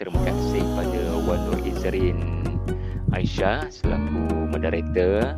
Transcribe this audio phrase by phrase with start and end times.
[0.00, 2.16] terima kasih kepada Wan Nur Izrin
[3.12, 5.36] Aisyah selaku moderator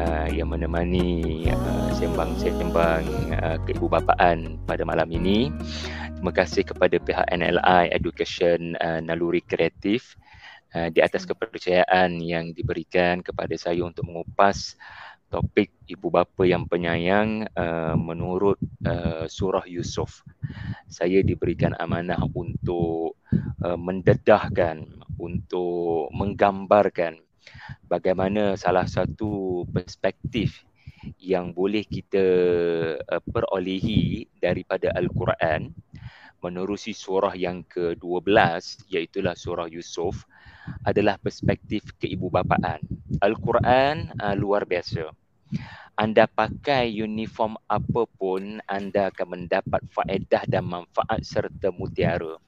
[0.00, 3.04] uh, yang menemani uh, sembang-sembang
[3.36, 5.52] uh, keibubapaan pada malam ini.
[6.16, 10.16] Terima kasih kepada pihak NLI Education uh, Naluri Kreatif
[10.72, 14.72] uh, di atas kepercayaan yang diberikan kepada saya untuk mengupas
[15.32, 20.20] topik ibu bapa yang penyayang uh, menurut uh, surah Yusuf.
[20.92, 23.16] Saya diberikan amanah untuk
[23.64, 24.84] uh, mendedahkan,
[25.16, 27.16] untuk menggambarkan
[27.88, 30.68] bagaimana salah satu perspektif
[31.16, 32.26] yang boleh kita
[33.00, 35.72] uh, perolehi daripada Al-Quran
[36.44, 38.28] menerusi surah yang ke-12
[38.92, 40.28] iaitu surah Yusuf
[40.84, 42.84] adalah perspektif keibubapaan.
[43.24, 45.21] Al-Quran uh, luar biasa
[45.92, 52.40] anda pakai uniform apapun anda akan mendapat faedah dan manfaat serta mutiara.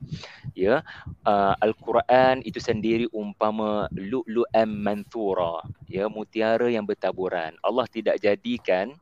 [0.57, 0.81] Ya
[1.29, 7.55] uh, al-Quran itu sendiri umpama lu'lu'an manthura ya mutiara yang bertaburan.
[7.61, 8.97] Allah tidak jadikan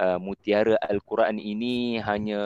[0.00, 2.42] uh, mutiara al-Quran ini hanya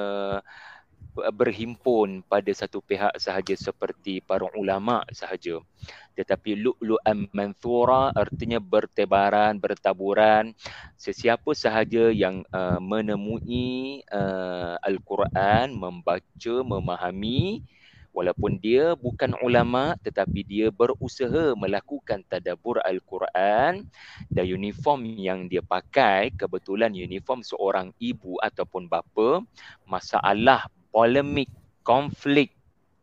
[1.33, 5.61] berhimpun pada satu pihak sahaja seperti para ulama sahaja.
[6.17, 10.57] Tetapi lu'lu'an manthura artinya bertebaran bertaburan
[10.97, 17.65] sesiapa sahaja yang uh, menemui uh, al-Quran membaca memahami
[18.17, 23.85] walaupun dia bukan ulama tetapi dia berusaha melakukan tadabbur al-Quran
[24.33, 29.45] dan uniform yang dia pakai kebetulan uniform seorang ibu ataupun bapa
[29.85, 30.65] masalah
[30.97, 31.53] polemik,
[31.85, 32.57] konflik,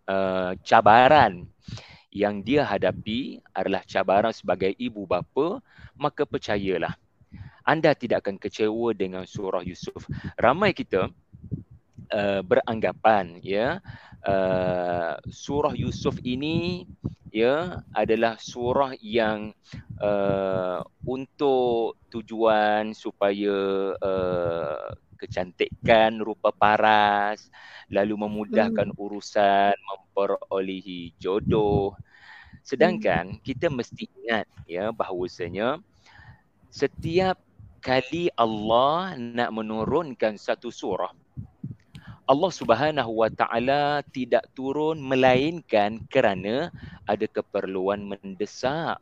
[0.10, 1.46] uh, cabaran
[2.10, 5.62] yang dia hadapi adalah cabaran sebagai ibu bapa,
[5.94, 6.98] maka percayalah
[7.64, 10.04] anda tidak akan kecewa dengan surah Yusuf.
[10.36, 11.08] Ramai kita
[12.12, 13.80] uh, beranggapan ya
[14.28, 16.84] uh, surah Yusuf ini
[17.32, 19.56] ya adalah surah yang
[20.04, 23.58] uh, untuk tujuan supaya
[23.98, 24.92] uh,
[25.24, 27.48] kecantikan rupa paras
[27.88, 29.00] lalu memudahkan hmm.
[29.00, 31.96] urusan memperolehi jodoh
[32.68, 33.42] sedangkan hmm.
[33.48, 35.80] kita mesti ingat ya bahawasanya
[36.68, 37.40] setiap
[37.80, 41.16] kali Allah nak menurunkan satu surah
[42.24, 46.72] Allah Subhanahu Wa Taala tidak turun melainkan kerana
[47.04, 48.96] ada keperluan mendesak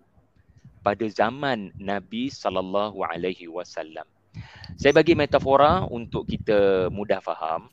[0.81, 4.09] pada zaman Nabi sallallahu alaihi wasallam.
[4.79, 7.69] Saya bagi metafora untuk kita mudah faham.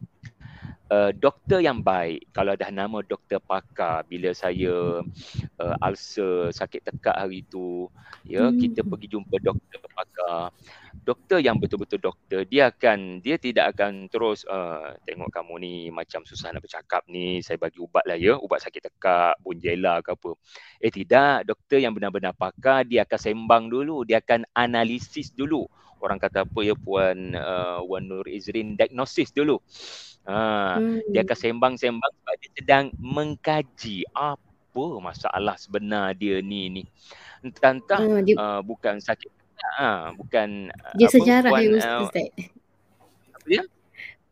[0.88, 5.04] Uh, doktor yang baik, kalau dah nama doktor pakar bila saya
[5.60, 7.92] uh, ulcer sakit tekak hari itu,
[8.24, 8.56] ya hmm.
[8.56, 10.48] kita pergi jumpa doktor pakar.
[11.04, 16.24] Doktor yang betul-betul doktor, dia akan dia tidak akan terus uh, tengok kamu ni macam
[16.24, 20.40] susah nak bercakap ni, saya bagi ubat lah ya, ubat sakit tekak, bonjela ke apa.
[20.80, 25.68] Eh tidak, doktor yang benar-benar pakar, dia akan sembang dulu, dia akan analisis dulu
[26.00, 29.58] orang kata apa ya puan uh, Wan Nur Izrin diagnosis dulu.
[30.28, 31.08] Ha, hmm.
[31.08, 36.82] dia akan sembang-sembang sebab dia sedang mengkaji apa masalah sebenar dia ni ni.
[37.40, 38.34] Entah-entah hmm, dia...
[38.36, 39.30] uh, bukan sakit
[39.78, 40.68] ha, bukan
[41.00, 42.04] dia apa, sejarah puan, dia uh.
[43.32, 43.62] Apa dia?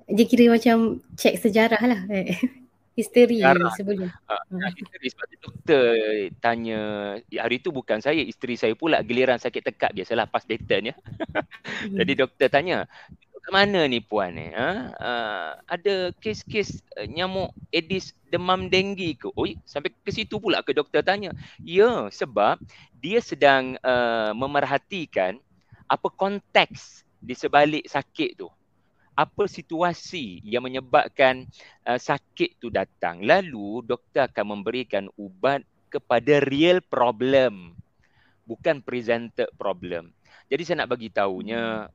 [0.07, 2.01] Dia kira macam cek sejarah lah.
[2.97, 3.45] Histeri
[3.77, 4.09] sebelum.
[4.25, 4.73] Uh, hmm.
[4.73, 5.85] Histeri sebab tu doktor
[6.41, 6.81] tanya
[7.37, 10.95] hari tu bukan saya isteri saya pula giliran sakit tekak biasalah pas pattern ya.
[10.97, 11.97] hmm.
[12.01, 12.89] Jadi doktor tanya
[13.47, 14.51] ke mana ni puan ni?
[14.51, 14.71] Ha?
[14.99, 19.31] Uh, ada kes-kes uh, nyamuk Aedes demam denggi ke?
[19.39, 21.31] Oi, sampai ke situ pula ke doktor tanya.
[21.63, 22.59] Ya, sebab
[22.99, 25.39] dia sedang uh, memerhatikan
[25.87, 28.51] apa konteks di sebalik sakit tu
[29.17, 31.49] apa situasi yang menyebabkan
[31.89, 33.25] uh, sakit tu datang.
[33.25, 37.73] Lalu doktor akan memberikan ubat kepada real problem
[38.45, 40.13] bukan presented problem.
[40.47, 41.89] Jadi saya nak bagi tahunya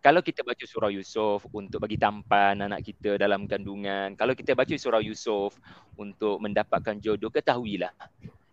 [0.00, 4.72] kalau kita baca surah Yusuf untuk bagi tampan anak kita dalam kandungan kalau kita baca
[4.72, 5.60] surah Yusuf
[6.00, 7.92] untuk mendapatkan jodoh ketahuilah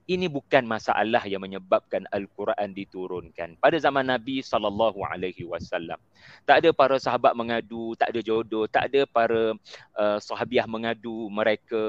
[0.07, 5.99] ini bukan masalah yang menyebabkan al-Quran diturunkan pada zaman Nabi sallallahu alaihi wasallam.
[6.47, 9.51] Tak ada para sahabat mengadu, tak ada jodoh, tak ada para
[9.99, 11.83] uh, sahabiah mengadu mereka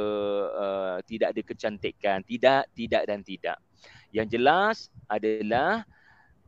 [0.50, 3.58] uh, tidak ada kecantikan, tidak, tidak dan tidak.
[4.10, 4.76] Yang jelas
[5.06, 5.86] adalah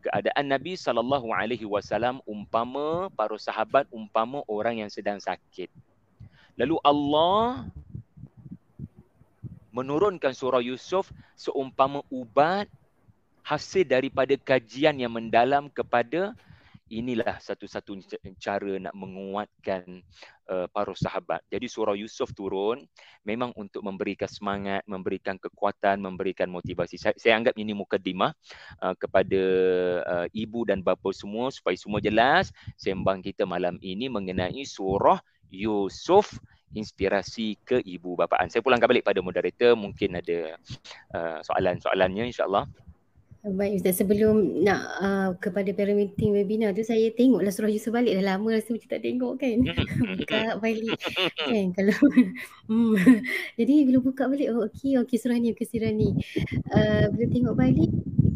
[0.02, 5.70] keadaan Nabi sallallahu alaihi wasallam umpama para sahabat umpama orang yang sedang sakit.
[6.58, 7.70] Lalu Allah
[9.70, 12.66] menurunkan surah Yusuf seumpama ubat
[13.42, 16.36] hasil daripada kajian yang mendalam kepada
[16.90, 18.02] inilah satu-satu
[18.42, 20.02] cara nak menguatkan
[20.50, 21.38] uh, para sahabat.
[21.46, 22.82] Jadi surah Yusuf turun
[23.22, 26.98] memang untuk memberikan semangat, memberikan kekuatan, memberikan motivasi.
[26.98, 28.34] Saya, saya anggap ini mukadimah
[28.82, 29.42] uh, kepada
[30.02, 36.42] uh, ibu dan bapa semua supaya semua jelas sembang kita malam ini mengenai surah Yusuf
[36.74, 38.46] inspirasi ke ibu bapaan.
[38.50, 40.54] Saya pulangkan balik pada moderator mungkin ada
[41.14, 42.66] uh, soalan-soalannya insya-Allah.
[43.40, 48.12] Baik Ustaz, sebelum nak uh, kepada para meeting webinar tu saya tengoklah surah Yusuf balik
[48.20, 49.64] dah lama rasa macam tak tengok kan.
[50.20, 51.00] buka balik
[51.48, 51.96] kan kalau
[52.68, 53.00] hmm.
[53.56, 56.12] Jadi bila buka balik oh okey okey surah ni okey surah ni.
[56.68, 57.90] Uh, bila tengok balik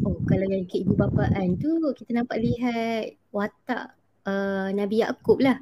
[0.09, 3.93] oh kalau yang ke ibu bapaan tu kita nampak lihat watak
[4.25, 5.61] uh, Nabi Yaakob lah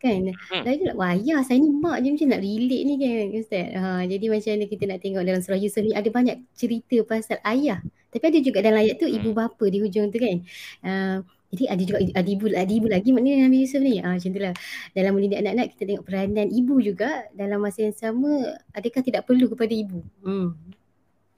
[0.00, 0.32] kan?
[0.32, 0.64] Hmm.
[0.64, 3.66] lagi pula wayah saya ni mak je macam nak relate ni kan ustaz.
[3.76, 7.38] Ha jadi macam mana kita nak tengok dalam surah Yusuf ni ada banyak cerita pasal
[7.44, 7.78] ayah.
[8.10, 9.38] Tapi ada juga dalam ayat tu ibu hmm.
[9.38, 10.36] bapa di hujung tu kan.
[10.82, 11.16] Uh,
[11.50, 14.00] jadi ada juga ada ibu ada ibu lagi maknanya Nabi Yusuf ni.
[14.00, 14.54] Ah ha, macam itulah
[14.96, 18.30] dalam mendidik anak-anak kita tengok peranan ibu juga dalam masa yang sama
[18.72, 20.00] adakah tidak perlu kepada ibu?
[20.24, 20.79] Hmm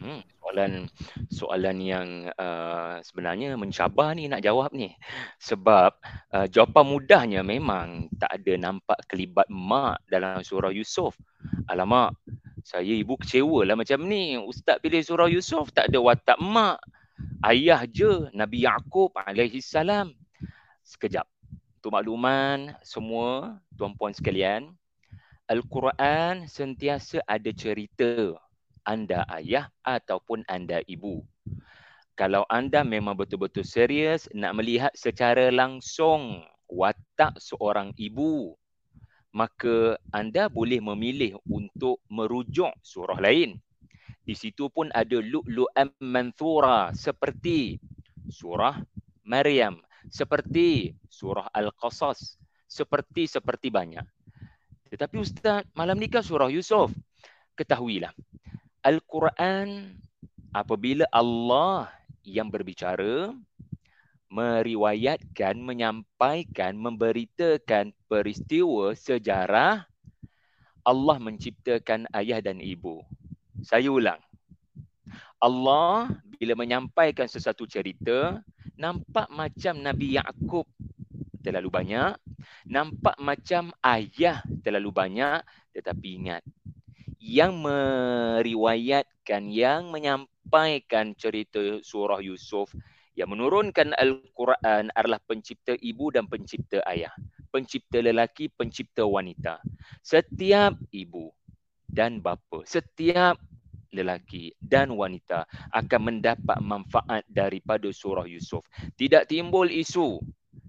[0.03, 0.73] Hmm, soalan
[1.31, 4.91] soalan yang uh, sebenarnya mencabar ni nak jawab ni.
[5.39, 5.95] Sebab
[6.35, 11.15] uh, jawapan mudahnya memang tak ada nampak kelibat mak dalam surah Yusuf.
[11.71, 12.19] Alamak,
[12.67, 14.35] saya ibu kecewa lah macam ni.
[14.43, 16.83] Ustaz pilih surah Yusuf tak ada watak mak.
[17.47, 20.11] Ayah je Nabi Yaakob alaihi salam.
[20.83, 21.31] Sekejap.
[21.79, 24.75] Untuk makluman semua tuan-puan sekalian,
[25.47, 28.35] Al-Quran sentiasa ada cerita
[28.87, 31.23] anda ayah ataupun anda ibu.
[32.13, 38.53] Kalau anda memang betul-betul serius nak melihat secara langsung watak seorang ibu,
[39.33, 43.57] maka anda boleh memilih untuk merujuk surah lain.
[44.23, 47.81] Di situ pun ada lu'lu'am manthura seperti
[48.29, 48.79] surah
[49.27, 49.83] Maryam,
[50.13, 52.39] seperti surah Al-Qasas,
[52.71, 54.05] seperti-seperti banyak.
[54.93, 56.93] Tetapi Ustaz, malam ni kan surah Yusuf.
[57.57, 58.13] Ketahuilah,
[58.83, 59.95] Al-Quran
[60.51, 61.87] apabila Allah
[62.27, 63.31] yang berbicara
[64.27, 69.87] meriwayatkan, menyampaikan, memberitakan peristiwa sejarah
[70.83, 73.07] Allah menciptakan ayah dan ibu.
[73.63, 74.19] Saya ulang.
[75.39, 76.11] Allah
[76.43, 78.43] bila menyampaikan sesuatu cerita
[78.75, 80.67] nampak macam Nabi Yaakob
[81.39, 82.19] terlalu banyak,
[82.67, 85.39] nampak macam ayah terlalu banyak
[85.71, 86.43] tetapi ingat
[87.23, 92.75] yang meriwayatkan, yang menyampaikan cerita surah Yusuf,
[93.15, 97.15] yang menurunkan Al-Quran adalah pencipta ibu dan pencipta ayah.
[97.55, 99.63] Pencipta lelaki, pencipta wanita.
[100.03, 101.31] Setiap ibu
[101.87, 103.39] dan bapa, setiap
[103.93, 108.65] lelaki dan wanita akan mendapat manfaat daripada surah Yusuf.
[108.97, 110.19] Tidak timbul isu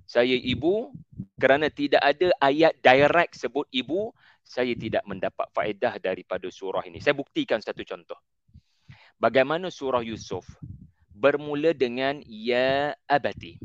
[0.03, 0.91] saya ibu
[1.39, 4.11] kerana tidak ada ayat direct sebut ibu
[4.43, 6.99] saya tidak mendapat faedah daripada surah ini.
[6.99, 8.19] Saya buktikan satu contoh.
[9.17, 10.43] Bagaimana surah Yusuf
[11.15, 13.55] bermula dengan Ya Abati.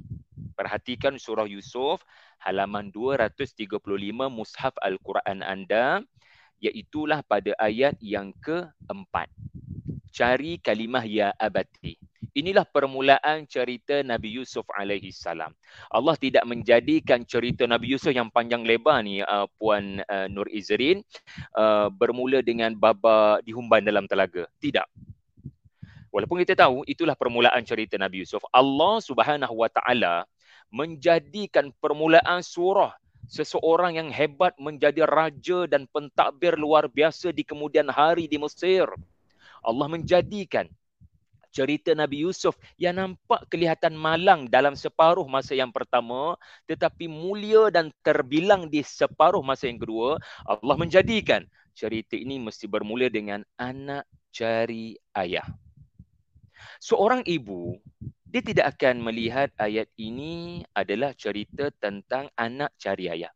[0.54, 2.02] Perhatikan surah Yusuf
[2.38, 3.82] halaman 235
[4.30, 6.02] Mushaf Al-Quran anda
[6.62, 9.30] iaitulah pada ayat yang keempat.
[10.14, 12.07] Cari kalimah Ya Abati.
[12.34, 15.54] Inilah permulaan cerita Nabi Yusuf alaihi salam.
[15.86, 21.06] Allah tidak menjadikan cerita Nabi Yusuf yang panjang lebar ni uh, puan uh, Nur Izrin
[21.54, 24.50] uh, bermula dengan baba dihumban dalam telaga.
[24.58, 24.86] Tidak.
[26.10, 30.26] Walaupun kita tahu itulah permulaan cerita Nabi Yusuf, Allah Subhanahu wa taala
[30.74, 38.24] menjadikan permulaan surah seseorang yang hebat menjadi raja dan pentadbir luar biasa di kemudian hari
[38.24, 38.88] di Mesir.
[39.60, 40.64] Allah menjadikan
[41.48, 46.36] cerita Nabi Yusuf yang nampak kelihatan malang dalam separuh masa yang pertama
[46.68, 51.44] tetapi mulia dan terbilang di separuh masa yang kedua Allah menjadikan
[51.78, 54.02] cerita ini mesti bermula dengan anak
[54.34, 55.46] cari ayah.
[56.82, 57.78] Seorang ibu
[58.28, 63.32] dia tidak akan melihat ayat ini adalah cerita tentang anak cari ayah.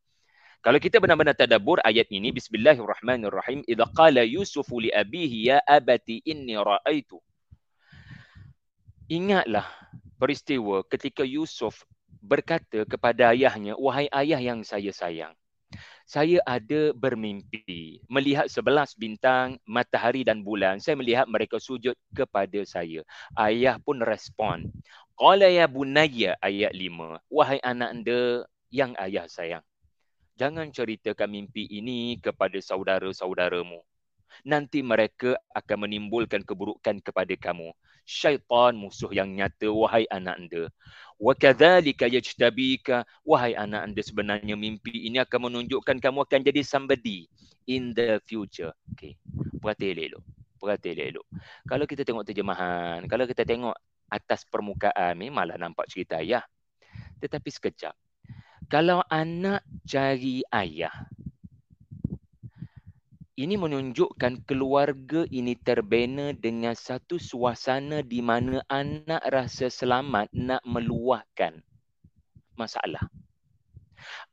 [0.62, 6.54] Kalau kita benar-benar tadabbur ayat ini bismillahirrahmanirrahim idza qala yusufu li abihi ya abati inni
[6.54, 7.18] raaitu
[9.12, 9.68] ingatlah
[10.16, 11.84] peristiwa ketika Yusuf
[12.24, 15.36] berkata kepada ayahnya, wahai ayah yang saya sayang,
[16.08, 20.80] saya ada bermimpi melihat sebelas bintang, matahari dan bulan.
[20.80, 23.04] Saya melihat mereka sujud kepada saya.
[23.36, 24.68] Ayah pun respon.
[25.16, 27.20] Qala ya bunayya ayat lima.
[27.28, 28.20] Wahai anak anda
[28.72, 29.64] yang ayah sayang.
[30.40, 33.84] Jangan ceritakan mimpi ini kepada saudara-saudaramu.
[34.48, 37.68] nanti mereka akan menimbulkan keburukan kepada kamu
[38.02, 40.64] syaitan musuh yang nyata wahai anak anda.
[41.18, 47.30] Wa kadzalika yajtabika wahai anak anda sebenarnya mimpi ini akan menunjukkan kamu akan jadi somebody
[47.70, 48.74] in the future.
[48.94, 49.14] Okey
[49.62, 50.22] perhati elok
[50.58, 51.26] perhati elok
[51.66, 53.78] kalau kita tengok terjemahan kalau kita tengok
[54.10, 56.42] atas permukaan memanglah nampak cerita ayah.
[57.22, 57.94] Tetapi sekejap
[58.66, 60.92] kalau anak cari ayah
[63.32, 71.64] ini menunjukkan keluarga ini terbina dengan satu suasana di mana anak rasa selamat nak meluahkan
[72.60, 73.00] masalah.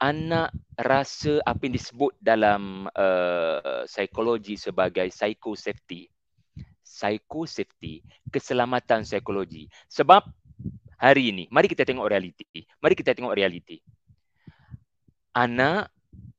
[0.03, 6.11] Anak rasa apa yang disebut dalam uh, psikologi sebagai psycho safety.
[6.83, 9.71] Psycho safety, keselamatan psikologi.
[9.87, 10.27] Sebab
[10.99, 12.67] hari ini, mari kita tengok realiti.
[12.83, 13.79] Mari kita tengok realiti.
[15.31, 15.87] Anak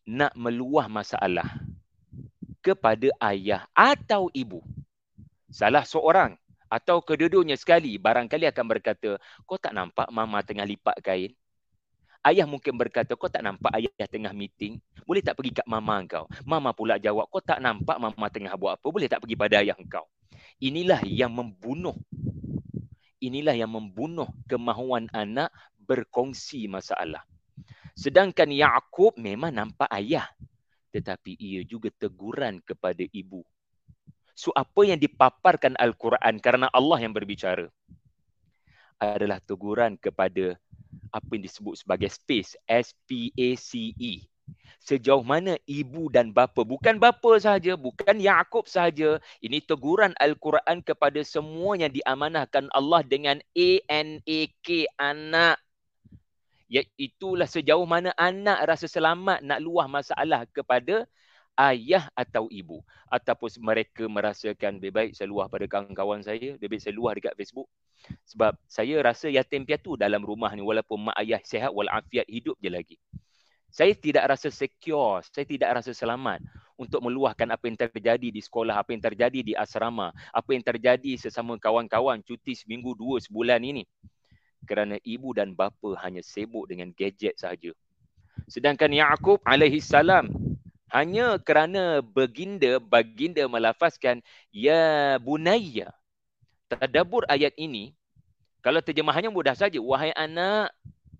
[0.04, 1.70] nak meluah masalah
[2.60, 4.60] kepada ayah atau ibu.
[5.50, 6.38] Salah seorang
[6.70, 11.34] atau kedua-duanya sekali barangkali akan berkata, kau tak nampak mama tengah lipat kain?
[12.20, 14.78] Ayah mungkin berkata, kau tak nampak ayah tengah meeting?
[15.08, 16.28] Boleh tak pergi kat mama kau?
[16.44, 18.86] Mama pula jawab, kau tak nampak mama tengah buat apa?
[18.86, 20.06] Boleh tak pergi pada ayah kau?
[20.60, 21.96] Inilah yang membunuh.
[23.18, 25.48] Inilah yang membunuh kemahuan anak
[25.80, 27.24] berkongsi masalah.
[27.96, 30.28] Sedangkan Yaakob memang nampak ayah
[30.90, 33.46] tetapi ia juga teguran kepada ibu.
[34.34, 37.68] So apa yang dipaparkan Al-Quran kerana Allah yang berbicara
[39.00, 40.56] adalah teguran kepada
[41.10, 44.28] apa yang disebut sebagai space S-P-A-C-E.
[44.80, 51.20] Sejauh mana ibu dan bapa, bukan bapa sahaja, bukan Yaakob sahaja, ini teguran Al-Quran kepada
[51.20, 55.60] semua yang diamanahkan Allah dengan A-N-A-K, anak
[56.94, 61.02] itulah sejauh mana anak rasa selamat nak luah masalah kepada
[61.58, 62.78] ayah atau ibu.
[63.10, 67.34] Ataupun mereka merasakan lebih baik saya luah pada kawan-kawan saya lebih baik saya luah dekat
[67.34, 67.66] Facebook.
[68.30, 72.70] Sebab saya rasa yatim piatu dalam rumah ni walaupun mak ayah sihat walafiat hidup je
[72.70, 72.96] lagi.
[73.70, 76.42] Saya tidak rasa secure saya tidak rasa selamat
[76.80, 81.12] untuk meluahkan apa yang terjadi di sekolah apa yang terjadi di asrama apa yang terjadi
[81.20, 83.84] sesama kawan-kawan cuti seminggu dua sebulan ini
[84.68, 87.72] kerana ibu dan bapa hanya sibuk dengan gadget sahaja.
[88.46, 90.30] Sedangkan Yaakob alaihi salam
[90.90, 94.18] hanya kerana baginda baginda melafazkan
[94.50, 95.94] ya bunayya.
[96.70, 97.94] Tadabbur ayat ini
[98.60, 100.70] kalau terjemahannya mudah saja wahai anak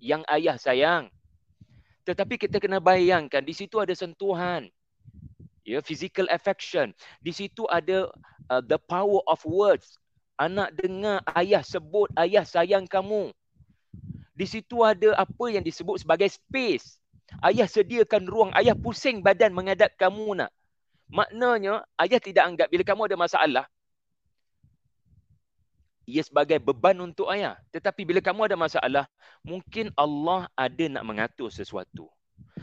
[0.03, 1.09] yang ayah sayang.
[2.05, 4.67] Tetapi kita kena bayangkan di situ ada sentuhan.
[5.63, 6.91] Ya, physical affection.
[7.23, 8.11] Di situ ada
[8.51, 10.01] uh, the power of words
[10.41, 13.29] anak dengar ayah sebut ayah sayang kamu.
[14.33, 16.97] Di situ ada apa yang disebut sebagai space.
[17.45, 20.51] Ayah sediakan ruang, ayah pusing badan menghadap kamu nak.
[21.13, 23.67] Maknanya ayah tidak anggap bila kamu ada masalah
[26.11, 27.55] ia sebagai beban untuk ayah.
[27.71, 29.05] Tetapi bila kamu ada masalah,
[29.47, 32.11] mungkin Allah ada nak mengatur sesuatu.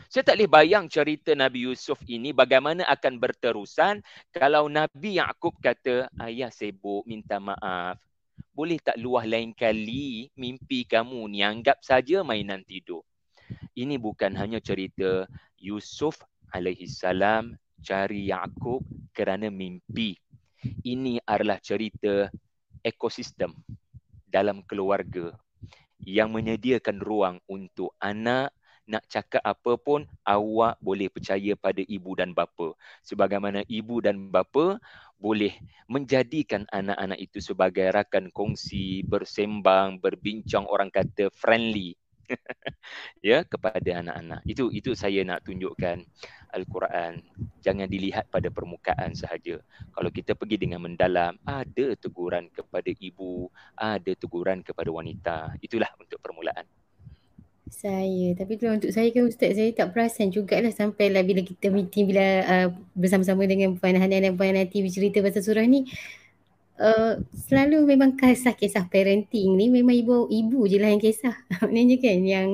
[0.08, 4.00] Saya tak boleh bayang cerita Nabi Yusuf ini bagaimana akan berterusan
[4.32, 8.00] kalau Nabi Yaakob kata, ayah sibuk minta maaf.
[8.56, 13.04] Boleh tak luah lain kali mimpi kamu ni anggap saja mainan tidur.
[13.76, 15.28] Ini bukan hanya cerita
[15.60, 16.18] Yusuf
[16.50, 17.54] alaihi salam
[17.84, 18.82] cari Yaakob
[19.14, 20.18] kerana mimpi.
[20.82, 22.26] Ini adalah cerita
[22.82, 23.54] ekosistem
[24.26, 25.30] dalam keluarga
[26.02, 28.50] yang menyediakan ruang untuk anak
[28.88, 32.72] nak cakap apa pun awak boleh percaya pada ibu dan bapa.
[33.04, 34.80] Sebagaimana ibu dan bapa
[35.20, 35.52] boleh
[35.92, 42.00] menjadikan anak-anak itu sebagai rakan kongsi bersembang berbincang orang kata friendly
[43.28, 44.40] ya kepada anak-anak.
[44.48, 46.04] Itu itu saya nak tunjukkan
[46.56, 47.20] al-Quran.
[47.60, 49.60] Jangan dilihat pada permukaan sahaja.
[49.92, 55.36] Kalau kita pergi dengan mendalam ada teguran kepada ibu ada teguran kepada wanita.
[55.60, 56.64] Itulah untuk permulaan
[57.70, 62.08] saya, tapi kalau untuk saya kan Ustaz, saya tak perasan jugalah sampailah bila kita meeting
[62.08, 65.88] bila uh, bersama-sama dengan Puan Hanan dan Puan Nati bercerita pasal surah ni.
[66.78, 71.34] Uh, selalu memang kisah-kisah parenting ni memang ibu ibu je lah yang kisah.
[71.62, 72.48] Maknanya kan yang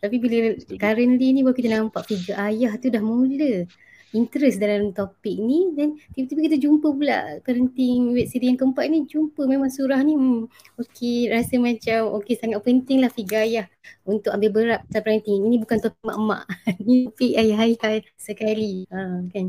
[0.00, 3.68] tapi bila currently ni baru kita nampak figure ayah tu dah mula
[4.14, 9.06] interest dalam topik ni dan tiba-tiba kita jumpa pula parenting web series yang keempat ni
[9.08, 10.46] jumpa memang surah ni hmm,
[10.78, 13.66] okey rasa macam okey sangat penting lah figure ayah
[14.06, 15.40] untuk ambil berat pasal parenting.
[15.46, 16.46] Ini bukan topik mak-mak.
[16.86, 18.86] Ni topik ayah-ayah sekali.
[18.90, 19.46] Ha, kan?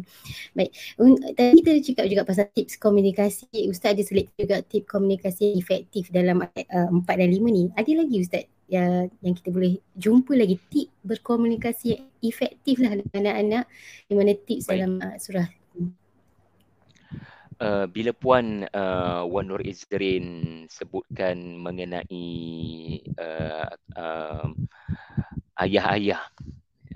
[0.57, 0.71] Baik.
[1.37, 3.49] Tadi kita cakap juga pasal tips komunikasi.
[3.69, 7.63] Ustaz ada select juga tips komunikasi efektif dalam uh, 4 dan 5 ni.
[7.77, 13.63] Ada lagi ustaz ya, yang kita boleh jumpa lagi tip berkomunikasi efektif lah dengan anak-anak
[14.05, 14.71] di mana tips Baik.
[14.75, 15.47] dalam uh, surah
[17.57, 22.29] Uh, bila puan uh, Wan Nur Izrin sebutkan mengenai
[23.17, 24.45] uh, uh,
[25.65, 26.21] ayah-ayah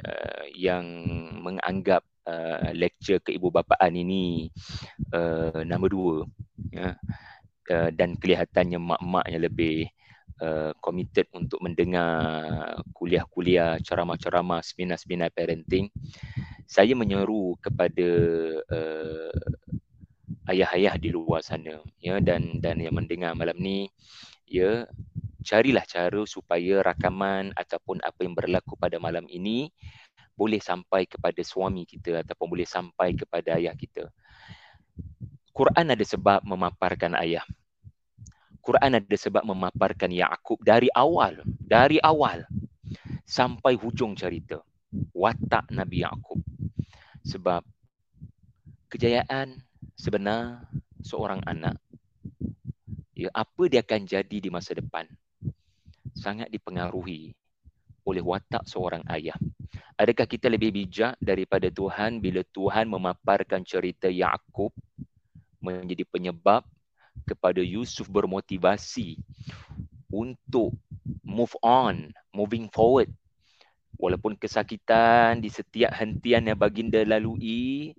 [0.06, 0.86] uh, yang
[1.42, 4.54] menganggap uh, lecture keibubapaan ini
[5.18, 6.16] uh, nombor dua
[6.70, 6.94] ya,
[7.74, 9.90] uh, dan kelihatannya mak-mak yang lebih
[10.42, 15.88] uh, committed untuk mendengar kuliah-kuliah ceramah-ceramah seminar-seminar parenting
[16.66, 18.10] saya menyeru kepada
[18.68, 19.32] uh,
[20.50, 23.88] ayah-ayah di luar sana ya dan dan yang mendengar malam ni
[24.50, 24.90] ya
[25.42, 29.74] carilah cara supaya rakaman ataupun apa yang berlaku pada malam ini
[30.38, 34.10] boleh sampai kepada suami kita ataupun boleh sampai kepada ayah kita.
[35.52, 37.44] Quran ada sebab memaparkan ayah.
[38.62, 42.46] Quran ada sebab memaparkan Yaakob dari awal, dari awal
[43.26, 44.62] sampai hujung cerita.
[45.12, 46.40] Watak Nabi Yaakob.
[47.26, 47.66] Sebab
[48.92, 49.56] kejayaan
[49.96, 50.68] sebenar
[51.00, 51.80] seorang anak
[53.16, 55.06] ya apa dia akan jadi di masa depan
[56.18, 57.32] sangat dipengaruhi
[58.02, 59.38] oleh watak seorang ayah
[59.96, 64.74] adakah kita lebih bijak daripada Tuhan bila Tuhan memaparkan cerita Yakub
[65.62, 66.66] menjadi penyebab
[67.26, 69.20] kepada Yusuf bermotivasi
[70.12, 70.76] untuk
[71.24, 73.12] move on moving forward.
[74.02, 77.94] Walaupun kesakitan di setiap hentian yang baginda lalui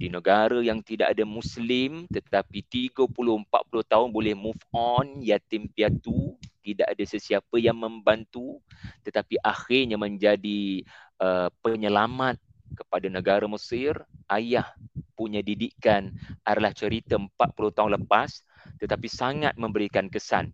[0.00, 3.44] di negara yang tidak ada muslim tetapi 30 40
[3.84, 8.64] tahun boleh move on yatim piatu tidak ada sesiapa yang membantu
[9.04, 10.88] tetapi akhirnya menjadi
[11.20, 12.40] uh, penyelamat
[12.74, 13.96] kepada negara Mesir
[14.30, 14.66] ayah
[15.14, 16.10] punya didikan
[16.46, 18.44] adalah cerita 40 tahun lepas
[18.80, 20.52] tetapi sangat memberikan kesan.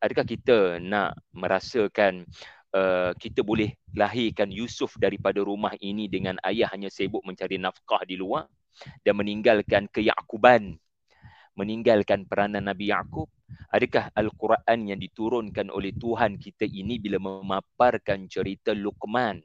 [0.00, 2.28] Adakah kita nak merasakan
[2.72, 8.16] Uh, kita boleh lahirkan Yusuf daripada rumah ini dengan ayah hanya sibuk mencari nafkah di
[8.16, 8.48] luar
[9.04, 10.80] dan meninggalkan keyakuban
[11.52, 13.28] meninggalkan peranan Nabi Yakub
[13.68, 19.44] adakah al-Quran yang diturunkan oleh Tuhan kita ini bila memaparkan cerita Luqman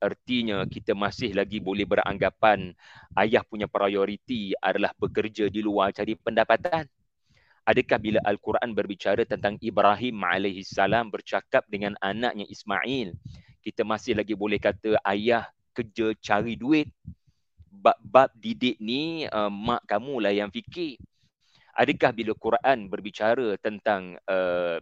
[0.00, 2.72] artinya kita masih lagi boleh beranggapan
[3.20, 6.88] ayah punya prioriti adalah bekerja di luar cari pendapatan
[7.68, 13.12] adakah bila al-Quran berbicara tentang Ibrahim alaihi salam bercakap dengan anaknya Ismail
[13.60, 16.88] kita masih lagi boleh kata ayah kerja cari duit
[17.80, 21.00] bab-bab didik ni uh, mak kamu lah yang fikir.
[21.72, 24.76] Adakah bila Quran berbicara tentang uh,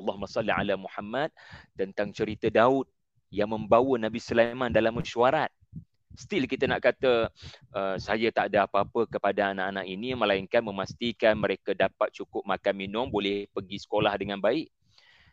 [0.00, 1.28] Allahumma salli ala Muhammad
[1.76, 2.88] tentang cerita Daud
[3.30, 5.48] yang membawa Nabi Sulaiman dalam mesyuarat.
[6.18, 7.30] Still kita nak kata
[7.72, 13.06] uh, saya tak ada apa-apa kepada anak-anak ini melainkan memastikan mereka dapat cukup makan minum,
[13.06, 14.68] boleh pergi sekolah dengan baik.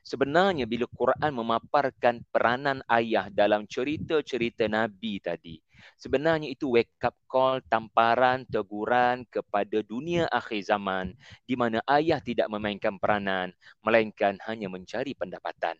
[0.07, 5.59] Sebenarnya bila Quran memaparkan peranan ayah dalam cerita-cerita Nabi tadi,
[5.99, 11.11] sebenarnya itu wake up call, tamparan, teguran kepada dunia akhir zaman
[11.43, 13.51] di mana ayah tidak memainkan peranan
[13.83, 15.75] melainkan hanya mencari pendapatan,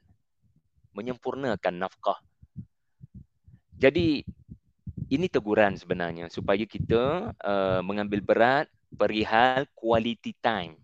[0.98, 2.18] menyempurnakan nafkah.
[3.78, 4.26] Jadi
[5.14, 10.82] ini teguran sebenarnya supaya kita uh, mengambil berat perihal quality time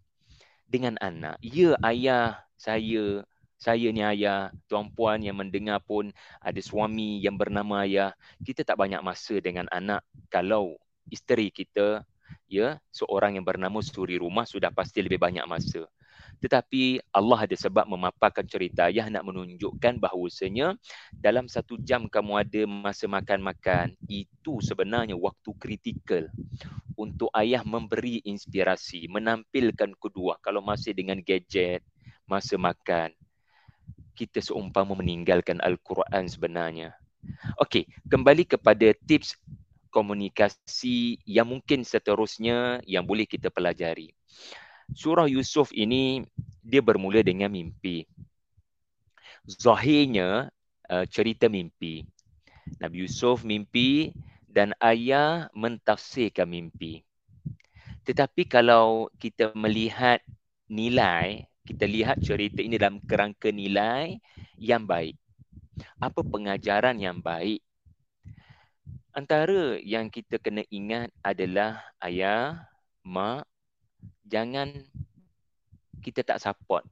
[0.69, 1.41] dengan anak.
[1.41, 3.25] Ya ayah saya
[3.63, 6.11] saya ni ayah, tuan-puan yang mendengar pun
[6.43, 8.11] ada suami yang bernama ayah.
[8.43, 10.75] Kita tak banyak masa dengan anak kalau
[11.07, 12.03] isteri kita
[12.51, 15.87] ya seorang yang bernama suri rumah sudah pasti lebih banyak masa.
[16.43, 20.75] Tetapi Allah ada sebab memaparkan cerita ayah nak menunjukkan bahawasanya
[21.15, 26.27] dalam satu jam kamu ada masa makan-makan itu sebenarnya waktu kritikal
[26.99, 31.79] untuk ayah memberi inspirasi, menampilkan kedua kalau masih dengan gadget,
[32.27, 33.15] masa makan
[34.13, 36.93] kita seumpama meninggalkan Al-Quran sebenarnya.
[37.57, 39.39] Okey, kembali kepada tips
[39.89, 44.13] komunikasi yang mungkin seterusnya yang boleh kita pelajari.
[44.93, 46.23] Surah Yusuf ini
[46.61, 48.05] dia bermula dengan mimpi.
[49.43, 50.53] Zahirnya
[50.87, 52.07] uh, cerita mimpi.
[52.79, 54.15] Nabi Yusuf mimpi
[54.47, 57.03] dan ayah mentafsirkan mimpi.
[58.07, 60.23] Tetapi kalau kita melihat
[60.71, 64.19] nilai kita lihat cerita ini dalam kerangka nilai
[64.59, 65.15] yang baik.
[65.95, 67.63] Apa pengajaran yang baik?
[69.15, 72.67] Antara yang kita kena ingat adalah ayah,
[73.05, 73.47] mak,
[74.27, 74.71] jangan
[76.03, 76.83] kita tak support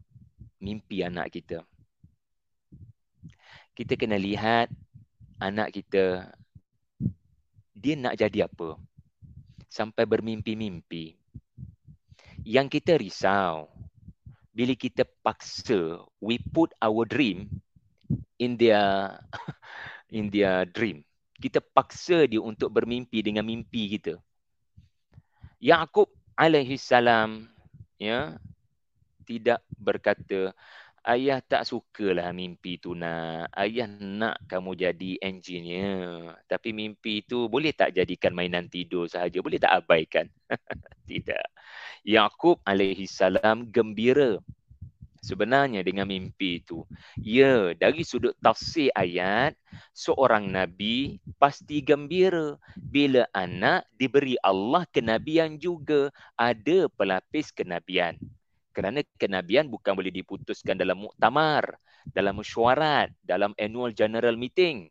[0.62, 1.65] mimpi anak kita.
[3.76, 4.72] Kita kena lihat
[5.41, 6.32] anak kita
[7.74, 8.78] dia nak jadi apa
[9.72, 11.17] sampai bermimpi-mimpi.
[12.41, 13.70] Yang kita risau,
[14.52, 17.48] bila kita paksa we put our dream
[18.36, 19.15] in their
[20.17, 21.08] in their dream
[21.39, 24.20] kita paksa dia untuk bermimpi dengan mimpi kita
[25.63, 27.48] Yaqub alaihi salam
[28.02, 28.38] ya
[29.26, 30.52] tidak berkata
[31.08, 33.50] ayah tak sukalah mimpi tu nak.
[33.54, 36.36] Ayah nak kamu jadi engineer.
[36.46, 39.41] Tapi mimpi itu boleh tak jadikan mainan tidur sahaja?
[39.41, 40.28] Boleh tak abaikan?
[41.10, 41.46] Tidak.
[42.06, 44.38] Yaqub alaihi salam gembira
[45.22, 46.84] sebenarnya dengan mimpi itu
[47.22, 49.54] ya dari sudut tafsir ayat
[49.94, 58.18] seorang nabi pasti gembira bila anak diberi Allah kenabian juga ada pelapis kenabian
[58.72, 61.76] kerana kenabian bukan boleh diputuskan dalam muktamar,
[62.08, 64.88] dalam mesyuarat, dalam annual general meeting.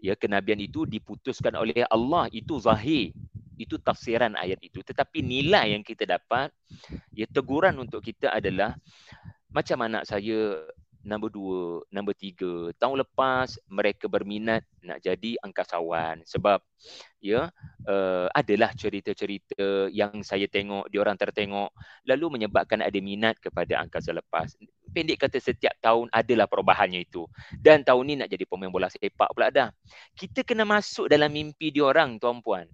[0.00, 3.12] Ya, kenabian itu diputuskan oleh Allah, itu zahir.
[3.60, 4.80] Itu tafsiran ayat itu.
[4.80, 6.48] Tetapi nilai yang kita dapat,
[7.12, 8.72] ya teguran untuk kita adalah
[9.52, 10.64] macam anak saya
[11.00, 12.76] Nombor dua, nombor tiga.
[12.76, 16.20] Tahun lepas mereka berminat nak jadi angkasawan.
[16.28, 16.60] Sebab
[17.24, 17.48] ya
[17.88, 21.72] uh, adalah cerita-cerita yang saya tengok, diorang tertengok.
[22.04, 24.52] Lalu menyebabkan ada minat kepada angkasa lepas.
[24.92, 27.24] Pendek kata setiap tahun adalah perubahannya itu.
[27.56, 29.72] Dan tahun ni nak jadi pemain bola sepak pula dah.
[30.12, 32.68] Kita kena masuk dalam mimpi diorang tuan-puan.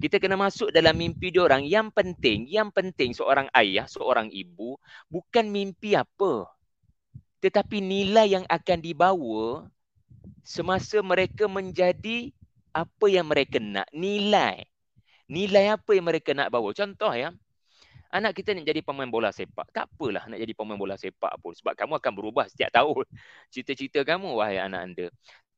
[0.00, 1.60] Kita kena masuk dalam mimpi diorang.
[1.60, 4.80] Yang penting, yang penting seorang ayah, seorang ibu,
[5.12, 6.48] bukan mimpi apa.
[7.44, 9.68] Tetapi nilai yang akan dibawa
[10.40, 12.32] semasa mereka menjadi
[12.72, 13.92] apa yang mereka nak.
[13.92, 14.64] Nilai.
[15.28, 16.72] Nilai apa yang mereka nak bawa.
[16.72, 17.36] Contoh ya.
[18.10, 19.68] Anak kita nak jadi pemain bola sepak.
[19.70, 21.52] Tak apalah nak jadi pemain bola sepak pun.
[21.52, 23.04] Sebab kamu akan berubah setiap tahun.
[23.52, 25.06] Cita-cita kamu wahai anak anda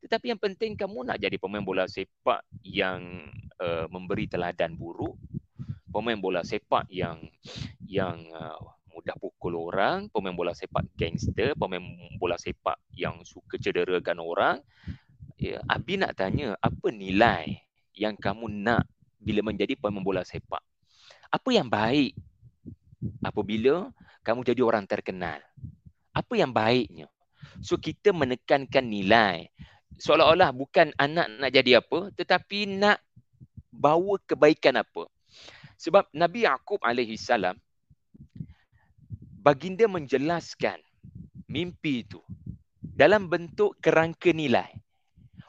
[0.03, 3.31] tetapi yang penting kamu nak jadi pemain bola sepak yang
[3.63, 5.15] uh, memberi teladan buruk
[5.93, 7.21] pemain bola sepak yang
[7.85, 8.57] yang uh,
[8.93, 11.81] mudah pukul orang, pemain bola sepak gangster, pemain
[12.21, 14.57] bola sepak yang suka cederakan orang.
[15.41, 17.61] Ya, Abi nak tanya, apa nilai
[17.97, 18.87] yang kamu nak
[19.19, 20.61] bila menjadi pemain bola sepak?
[21.33, 22.15] Apa yang baik
[23.25, 23.91] apabila
[24.23, 25.41] kamu jadi orang terkenal?
[26.13, 27.09] Apa yang baiknya?
[27.65, 29.49] So kita menekankan nilai.
[30.01, 33.01] Seolah-olah bukan anak nak jadi apa, tetapi nak
[33.73, 35.09] bawa kebaikan apa.
[35.81, 37.59] Sebab Nabi Yaqub alaihi salam
[39.43, 40.79] baginda menjelaskan
[41.51, 42.23] mimpi itu
[42.79, 44.71] dalam bentuk kerangka nilai.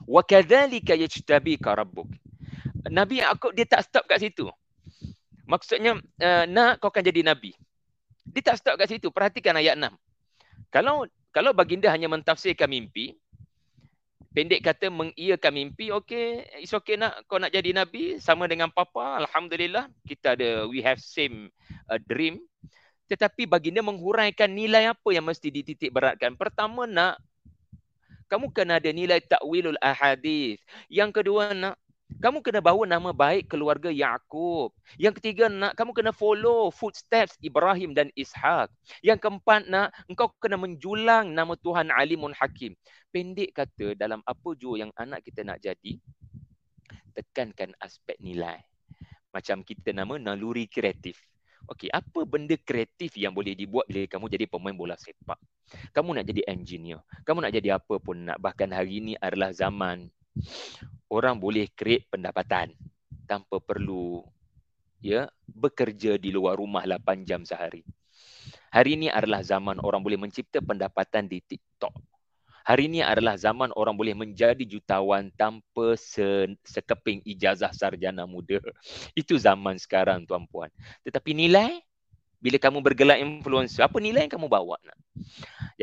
[0.10, 2.10] Wa kadzalika yajtabika rabbuk.
[2.89, 4.49] Nabi aku dia tak stop kat situ.
[5.47, 7.53] Maksudnya uh, nak kau akan jadi nabi.
[8.25, 9.12] Dia tak stop kat situ.
[9.12, 9.91] Perhatikan ayat 6.
[10.71, 13.15] Kalau kalau baginda hanya mentafsirkan mimpi,
[14.33, 19.21] pendek kata mengiyakan mimpi, okey, it's okay nak kau nak jadi nabi sama dengan papa,
[19.21, 21.53] alhamdulillah kita ada we have same
[21.87, 22.41] uh, dream
[23.13, 26.33] tetapi baginda menghuraikan nilai apa yang mesti dititik beratkan.
[26.33, 27.19] Pertama nak
[28.31, 30.57] kamu kena ada nilai takwilul ahadith.
[30.89, 31.77] Yang kedua nak
[32.19, 34.76] kamu kena bawa nama baik keluarga Yaakob.
[34.99, 38.69] Yang ketiga nak kamu kena follow footsteps Ibrahim dan Ishak.
[38.99, 42.76] Yang keempat nak engkau kena menjulang nama Tuhan Alimun Hakim.
[43.10, 46.02] Pendek kata dalam apa jua yang anak kita nak jadi,
[47.13, 48.58] tekankan aspek nilai.
[49.34, 51.21] Macam kita nama naluri kreatif.
[51.63, 55.39] Okey, apa benda kreatif yang boleh dibuat bila kamu jadi pemain bola sepak?
[55.95, 56.99] Kamu nak jadi engineer.
[57.23, 58.36] Kamu nak jadi apa pun nak.
[58.43, 60.12] Bahkan hari ini adalah zaman
[61.11, 62.73] orang boleh create pendapatan
[63.29, 64.25] tanpa perlu
[65.03, 67.83] ya bekerja di luar rumah 8 jam sehari.
[68.73, 71.93] Hari ini adalah zaman orang boleh mencipta pendapatan di TikTok.
[72.63, 78.63] Hari ini adalah zaman orang boleh menjadi jutawan tanpa se- sekeping ijazah sarjana muda.
[79.19, 80.71] Itu zaman sekarang tuan-puan.
[81.03, 81.83] Tetapi nilai,
[82.39, 84.79] bila kamu bergelar influencer, apa nilai yang kamu bawa?
[84.79, 84.97] Nak?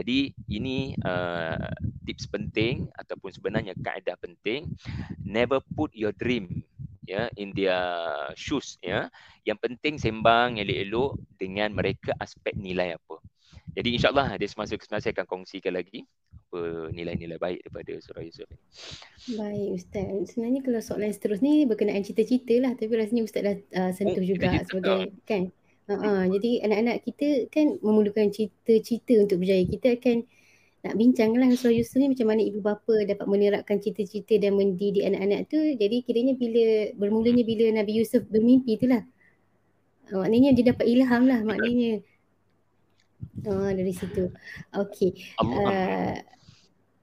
[0.00, 1.68] Jadi ini uh,
[2.08, 4.72] tips penting ataupun sebenarnya kaedah penting.
[5.20, 6.64] Never put your dream
[7.04, 7.76] ya in their
[8.32, 9.12] shoes ya.
[9.44, 13.20] Yang penting sembang elok-elok dengan mereka aspek nilai apa.
[13.76, 16.08] Jadi insyaAllah ada semasa-semasa saya akan kongsikan lagi
[16.50, 18.58] apa nilai-nilai baik daripada surah Yusuf ni.
[19.36, 20.34] Baik Ustaz.
[20.34, 24.26] Sebenarnya kalau soalan seterusnya ni berkenaan cita-cita lah tapi rasanya Ustaz dah uh, sentuh oh,
[24.26, 24.66] juga cita-cita.
[24.66, 25.42] sebagai kan.
[25.90, 26.22] Uh-huh.
[26.38, 29.66] Jadi anak-anak kita kan memerlukan cita-cita untuk berjaya.
[29.66, 30.22] Kita akan
[30.80, 35.02] nak bincang lah surah Yusuf ni macam mana ibu bapa dapat menerapkan cita-cita dan mendidik
[35.02, 35.58] anak-anak tu.
[35.58, 39.02] Jadi kiranya bila bermulanya bila Nabi Yusuf bermimpi tu lah.
[40.08, 42.00] Uh, maknanya dia dapat ilham lah maknanya.
[43.50, 44.30] Oh dari situ.
[44.72, 45.18] Okey.
[45.42, 46.16] Uh,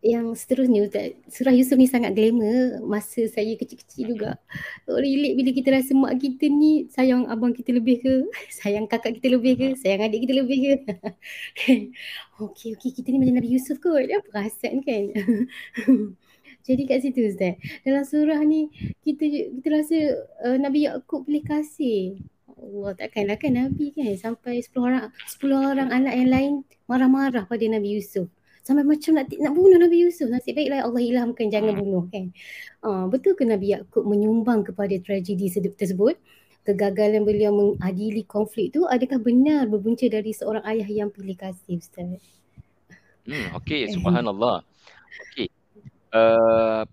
[0.07, 4.39] yang seterusnya Ustaz, surah Yusuf ni sangat glamour masa saya kecil-kecil juga.
[4.87, 8.13] Oh, relate bila kita rasa mak kita ni sayang abang kita lebih ke,
[8.63, 10.73] sayang kakak kita lebih ke, sayang adik kita lebih ke.
[12.47, 13.99] okey, okey kita ni macam Nabi Yusuf kot.
[14.07, 15.03] Dia perasan kan.
[16.67, 17.59] Jadi kat situ Ustaz.
[17.83, 18.71] Dalam surah ni
[19.03, 19.27] kita
[19.59, 19.97] kita rasa
[20.47, 22.23] uh, Nabi Yaakob pilih kasih.
[22.57, 26.53] Allah takkanlah kan Nabi kan sampai 10 orang 10 orang anak yang lain
[26.89, 28.31] marah-marah pada Nabi Yusuf.
[28.67, 30.27] Sampai macam nak nak bunuh Nabi Yusuf.
[30.27, 31.79] Nasib baiklah Allah ilhamkan jangan hmm.
[31.79, 32.35] bunuh kan.
[32.83, 36.19] Uh, betul ke Nabi Yaakob menyumbang kepada tragedi tersebut?
[36.67, 42.19] Kegagalan beliau mengadili konflik tu adakah benar berbunca dari seorang ayah yang pilih kasih Ustaz?
[43.23, 44.67] Hmm, okey, subhanallah.
[45.31, 45.47] Okey.
[46.11, 46.83] Uh,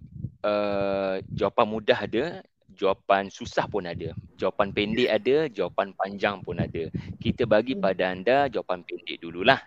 [0.47, 4.13] uh, jawapan mudah ada, jawapan susah pun ada.
[4.37, 6.91] Jawapan pendek ada, jawapan panjang pun ada.
[7.23, 7.83] Kita bagi hmm.
[7.83, 9.63] pada anda jawapan pendek dululah.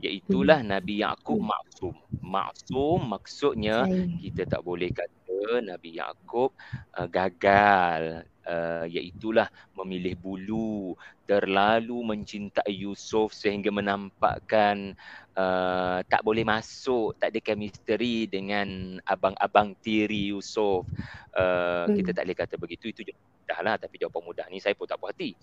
[0.00, 0.70] Iaitulah hmm.
[0.70, 1.96] Nabi Yaakob maksum.
[2.20, 3.84] Maksum maksudnya
[4.20, 5.19] kita tak boleh kata
[5.62, 6.54] Nabi Yaakob
[6.96, 8.26] uh, gagal.
[8.40, 9.46] Uh, iaitulah
[9.78, 14.98] memilih bulu terlalu mencintai Yusuf sehingga menampakkan
[15.38, 20.82] uh, tak boleh masuk tak ada chemistry dengan abang-abang tiri Yusuf.
[21.30, 22.02] Uh, hmm.
[22.02, 23.74] kita tak boleh kata begitu itu mudah lah.
[23.78, 25.36] Tapi jawapan mudah ni saya pun tak puas hati.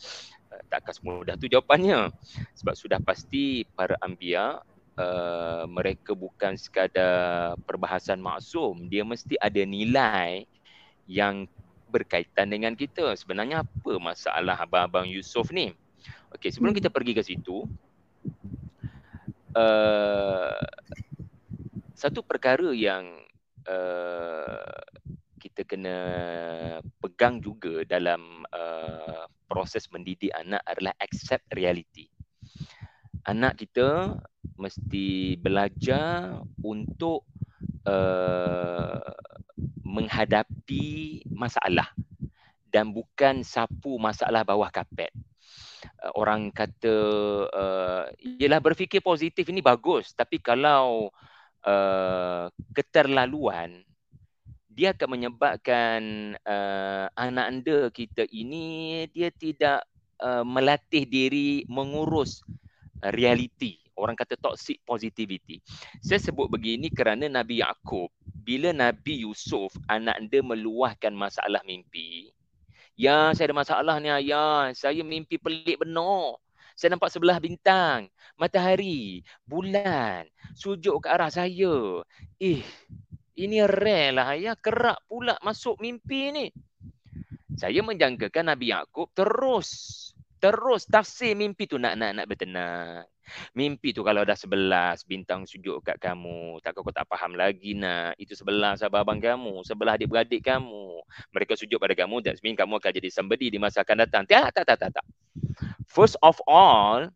[0.52, 2.12] Uh, takkan semudah tu jawapannya.
[2.60, 4.60] Sebab sudah pasti para anbiya
[4.98, 10.50] Uh, mereka bukan sekadar perbahasan maksum dia mesti ada nilai
[11.06, 11.46] yang
[11.94, 13.14] berkaitan dengan kita.
[13.14, 15.70] Sebenarnya apa masalah abang-abang Yusof ni?
[16.34, 16.80] Okey, sebelum hmm.
[16.82, 17.70] kita pergi ke situ,
[19.54, 20.60] uh,
[21.94, 23.22] satu perkara yang
[23.66, 24.82] uh,
[25.38, 25.98] kita kena
[27.00, 32.17] pegang juga dalam uh, proses mendidik anak adalah accept reality.
[33.28, 34.16] Anak kita
[34.56, 37.28] mesti belajar untuk
[37.84, 39.04] uh,
[39.84, 41.92] menghadapi masalah
[42.72, 45.12] dan bukan sapu masalah bawah kapet.
[46.00, 46.98] Uh, orang kata
[47.52, 48.08] uh,
[48.40, 51.12] ialah berfikir positif ini bagus tapi kalau
[51.68, 53.84] uh, keterlaluan
[54.72, 56.02] dia akan menyebabkan
[56.46, 59.86] uh, anak anda kita ini dia tidak
[60.22, 62.46] uh, melatih diri mengurus
[63.02, 65.60] realiti orang kata toxic positivity.
[66.06, 72.32] Saya sebut begini kerana Nabi Yaakob bila Nabi Yusuf anak dia meluahkan masalah mimpi.
[72.98, 74.74] Ya, saya ada masalah ni ayah.
[74.74, 76.42] Saya mimpi pelik benar.
[76.78, 78.06] Saya nampak sebelah bintang,
[78.38, 82.06] matahari, bulan, sujud ke arah saya.
[82.38, 82.62] Eh,
[83.38, 84.58] ini rare lah ayah.
[84.58, 86.46] Kerak pula masuk mimpi ni.
[87.58, 93.06] Saya menjangkakan Nabi Yaakob terus terus tafsir mimpi tu nak nak nak bertenang.
[93.52, 98.16] Mimpi tu kalau dah sebelas bintang sujud kat kamu, tak kau tak faham lagi nak.
[98.16, 101.04] Itu sebelah sahabat abang kamu, sebelah adik-beradik kamu.
[101.36, 104.24] Mereka sujud pada kamu dan mean kamu akan jadi somebody di masa akan datang.
[104.24, 105.06] Tak, tak, tak, tak, tak.
[105.92, 107.12] First of all,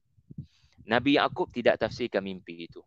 [0.84, 2.84] Nabi Yaakob tidak tafsirkan mimpi itu.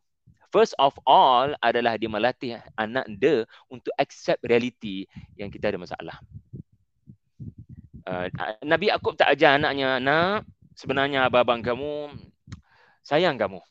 [0.53, 5.03] First of all adalah dia melatih anak dia untuk accept reality
[5.35, 6.23] yang kita ada masalah.
[8.05, 8.29] Uh,
[8.61, 10.45] Nabi Yaakob tak ajar anaknya, nak
[10.77, 12.13] sebenarnya abang-abang kamu
[13.01, 13.65] sayang kamu.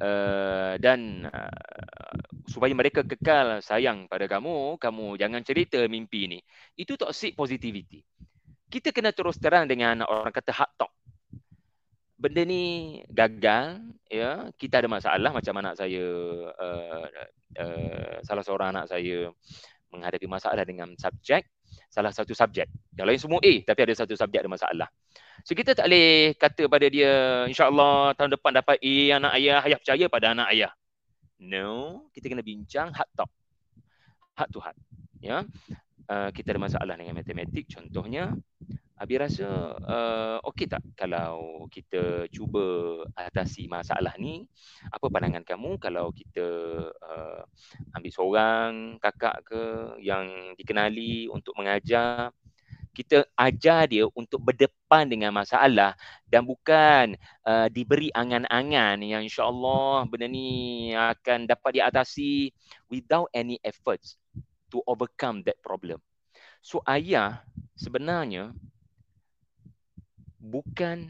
[0.00, 2.18] Uh, dan uh,
[2.48, 6.40] supaya mereka kekal sayang pada kamu, kamu jangan cerita mimpi ini.
[6.72, 8.00] Itu toxic positivity.
[8.72, 10.92] Kita kena terus terang dengan orang kata hard talk.
[12.16, 14.48] Benda ni gagal, ya.
[14.56, 16.04] Kita ada masalah macam anak saya,
[16.48, 17.06] uh,
[17.60, 19.28] uh, salah seorang anak saya
[19.94, 21.46] menghadapi masalah dengan subjek,
[21.88, 22.66] salah satu subjek.
[22.94, 24.88] Yang lain semua A, tapi ada satu subjek ada masalah.
[25.44, 29.78] So kita tak boleh kata pada dia insya-Allah tahun depan dapat A anak ayah, ayah
[29.78, 30.72] percaya pada anak ayah.
[31.42, 33.30] No, kita kena bincang heart talk.
[34.38, 34.78] Heart to heart.
[35.20, 35.44] Ya.
[36.04, 38.32] Uh, kita ada masalah dengan matematik contohnya.
[38.94, 44.46] Abi rasa uh, okey tak kalau kita cuba atasi masalah ni?
[44.94, 46.46] Apa pandangan kamu kalau kita
[46.94, 47.42] uh,
[47.98, 48.70] ambil seorang
[49.02, 49.62] kakak ke
[49.98, 52.30] yang dikenali untuk mengajar
[52.94, 55.98] kita ajar dia untuk berdepan dengan masalah
[56.30, 62.54] dan bukan uh, diberi angan-angan yang insyaAllah benda ni akan dapat diatasi
[62.86, 64.14] without any efforts
[64.70, 65.98] to overcome that problem.
[66.62, 67.42] So ayah
[67.74, 68.54] sebenarnya
[70.44, 71.08] bukan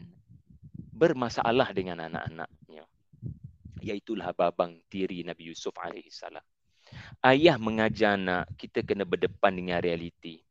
[0.95, 2.87] bermasalah dengan anak-anaknya.
[3.83, 6.23] Iaitulah babang tiri Nabi Yusuf AS.
[7.19, 10.45] Ayah mengajar anak kita kena berdepan dengan realiti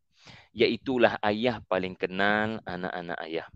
[0.54, 3.46] iaitulah ayah paling kenal anak-anak ayah.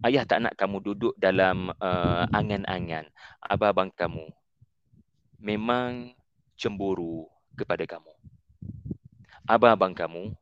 [0.00, 3.08] Ayah tak nak kamu duduk dalam uh, angan-angan
[3.44, 4.26] abang-abang kamu.
[5.38, 6.16] Memang
[6.56, 8.10] cemburu kepada kamu.
[9.44, 10.32] Abang-abang kamu,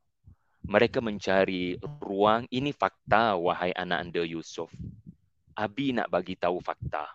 [0.67, 2.47] mereka mencari ruang.
[2.47, 4.71] Ini fakta, wahai anak anda Yusuf.
[5.53, 7.13] Abi nak bagi tahu fakta.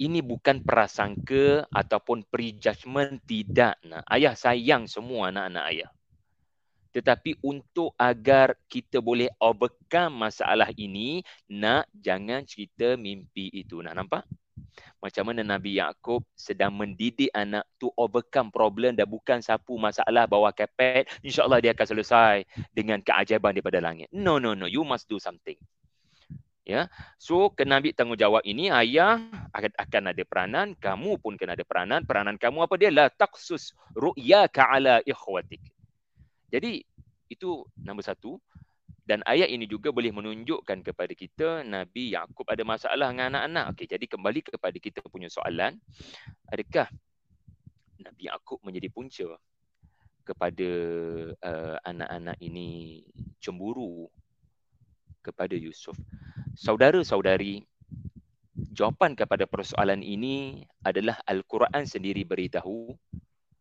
[0.00, 4.00] ini bukan prasangka ataupun prejudgment tidak nak.
[4.08, 5.90] Ayah sayang semua anak-anak ayah.
[6.90, 13.78] Tetapi untuk agar kita boleh overcome masalah ini, nak jangan cerita mimpi itu.
[13.84, 14.24] Nak nampak?
[15.00, 20.52] Macam mana Nabi Yaakob sedang mendidik anak to overcome problem dan bukan sapu masalah bawah
[20.52, 21.08] kepet.
[21.24, 22.36] InsyaAllah dia akan selesai
[22.70, 24.12] dengan keajaiban daripada langit.
[24.12, 24.68] No, no, no.
[24.68, 25.56] You must do something.
[26.68, 26.86] Ya,
[27.18, 29.18] so kena ambil tanggungjawab ini ayah
[29.50, 32.06] akan, ada peranan, kamu pun kena ada peranan.
[32.06, 32.94] Peranan kamu apa dia?
[32.94, 35.58] La taqsus ru'yaka ala ikhwatik.
[36.52, 36.84] Jadi
[37.26, 38.38] itu nombor satu.
[39.04, 43.64] Dan ayat ini juga boleh menunjukkan kepada kita Nabi Yaakob ada masalah dengan anak-anak.
[43.74, 45.76] Okey, jadi kembali kepada kita punya soalan.
[46.52, 46.88] Adakah
[48.00, 49.28] Nabi Yaakob menjadi punca
[50.24, 50.70] kepada
[51.42, 53.02] uh, anak-anak ini
[53.42, 54.06] cemburu
[55.24, 55.96] kepada Yusuf?
[56.54, 57.64] Saudara-saudari,
[58.76, 62.94] jawapan kepada persoalan ini adalah Al-Quran sendiri beritahu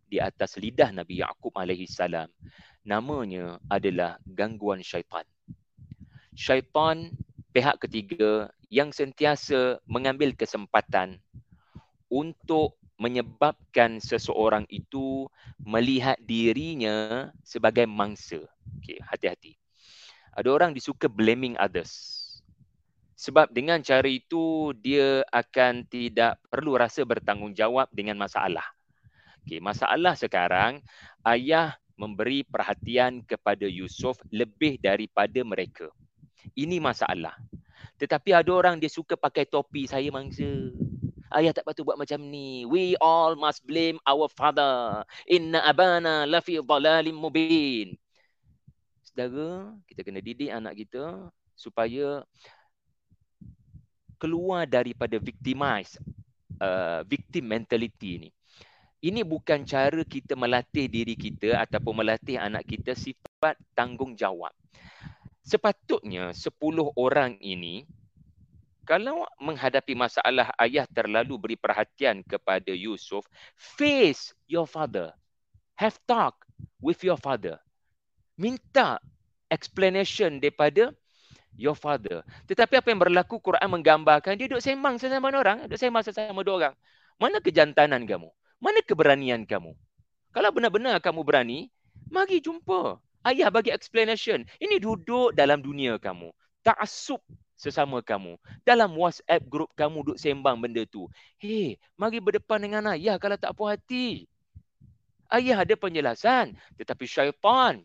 [0.09, 2.27] di atas lidah Nabi Yaakob alaihi salam
[2.83, 5.25] namanya adalah gangguan syaitan.
[6.35, 7.11] Syaitan
[7.51, 11.17] pihak ketiga yang sentiasa mengambil kesempatan
[12.09, 15.25] untuk menyebabkan seseorang itu
[15.63, 18.43] melihat dirinya sebagai mangsa.
[18.79, 19.55] Okey, hati-hati.
[20.35, 22.15] Ada orang disuka blaming others.
[23.19, 28.63] Sebab dengan cara itu dia akan tidak perlu rasa bertanggungjawab dengan masalah.
[29.43, 30.83] Okey, masalah sekarang
[31.23, 35.91] ayah memberi perhatian kepada Yusuf lebih daripada mereka.
[36.55, 37.35] Ini masalah.
[37.99, 40.47] Tetapi ada orang dia suka pakai topi saya mangsa.
[41.29, 42.63] Ayah tak patut buat macam ni.
[42.63, 45.03] We all must blame our father.
[45.27, 47.99] Inna abana lafi dhalalim mubin.
[49.03, 52.23] Saudara, kita kena didik anak kita supaya
[54.15, 55.99] keluar daripada victimize
[56.63, 58.29] uh, victim mentality ni
[58.99, 64.51] ini bukan cara kita melatih diri kita ataupun melatih anak kita sifat tanggungjawab.
[65.39, 66.51] Sepatutnya 10
[66.99, 67.87] orang ini
[68.83, 73.21] kalau menghadapi masalah ayah terlalu beri perhatian kepada Yusuf,
[73.53, 75.13] face your father.
[75.77, 76.43] Have talk
[76.81, 77.61] with your father.
[78.35, 78.99] Minta
[79.47, 80.91] explanation daripada
[81.55, 82.25] your father.
[82.49, 86.55] Tetapi apa yang berlaku Quran menggambarkan dia duduk sembang sesama orang, duduk sembang sesama dua
[86.57, 86.75] orang.
[87.21, 88.31] Mana kejantanan kamu?
[88.59, 89.71] Mana keberanian kamu?
[90.35, 91.71] Kalau benar-benar kamu berani,
[92.11, 92.99] mari jumpa.
[93.23, 94.43] Ayah bagi explanation.
[94.59, 96.31] Ini duduk dalam dunia kamu.
[96.63, 97.23] Ta'asub
[97.55, 98.35] sesama kamu.
[98.67, 101.07] Dalam WhatsApp group kamu duduk sembang benda tu.
[101.39, 104.27] Hei, mari berdepan dengan ayah kalau tak puas hati.
[105.31, 106.55] Ayah ada penjelasan.
[106.75, 107.83] Tetapi syaitan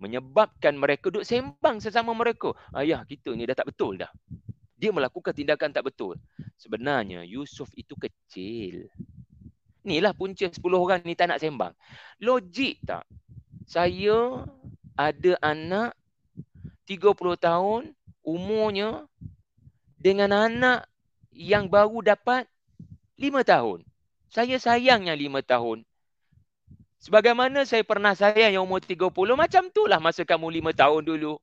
[0.00, 2.56] menyebabkan mereka duduk sembang sesama mereka.
[2.72, 4.08] Ayah, kita ni dah tak betul dah.
[4.80, 6.16] Dia melakukan tindakan tak betul.
[6.56, 8.88] Sebenarnya Yusuf itu kecil.
[9.84, 11.72] Inilah punca 10 orang ni tak nak sembang.
[12.20, 13.08] Logik tak?
[13.64, 14.44] Saya
[14.98, 15.96] ada anak
[16.84, 17.82] 30 tahun
[18.20, 19.08] umurnya
[19.96, 20.84] dengan anak
[21.32, 22.44] yang baru dapat
[23.16, 23.78] 5 tahun.
[24.28, 25.78] Saya sayangnya 5 tahun.
[27.00, 31.40] Sebagaimana saya pernah sayang yang umur 30, macam tu lah masa kamu 5 tahun dulu.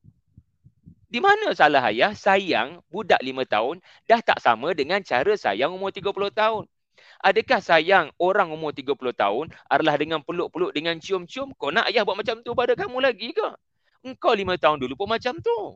[1.08, 5.90] Di mana salah ayah sayang budak 5 tahun dah tak sama dengan cara sayang umur
[5.90, 6.64] 30 tahun.
[7.18, 11.50] Adakah sayang orang umur 30 tahun adalah dengan peluk-peluk, dengan cium-cium?
[11.58, 13.48] Kau nak ayah buat macam tu pada kamu lagi ke?
[14.06, 15.74] Engkau 5 tahun dulu pun macam tu.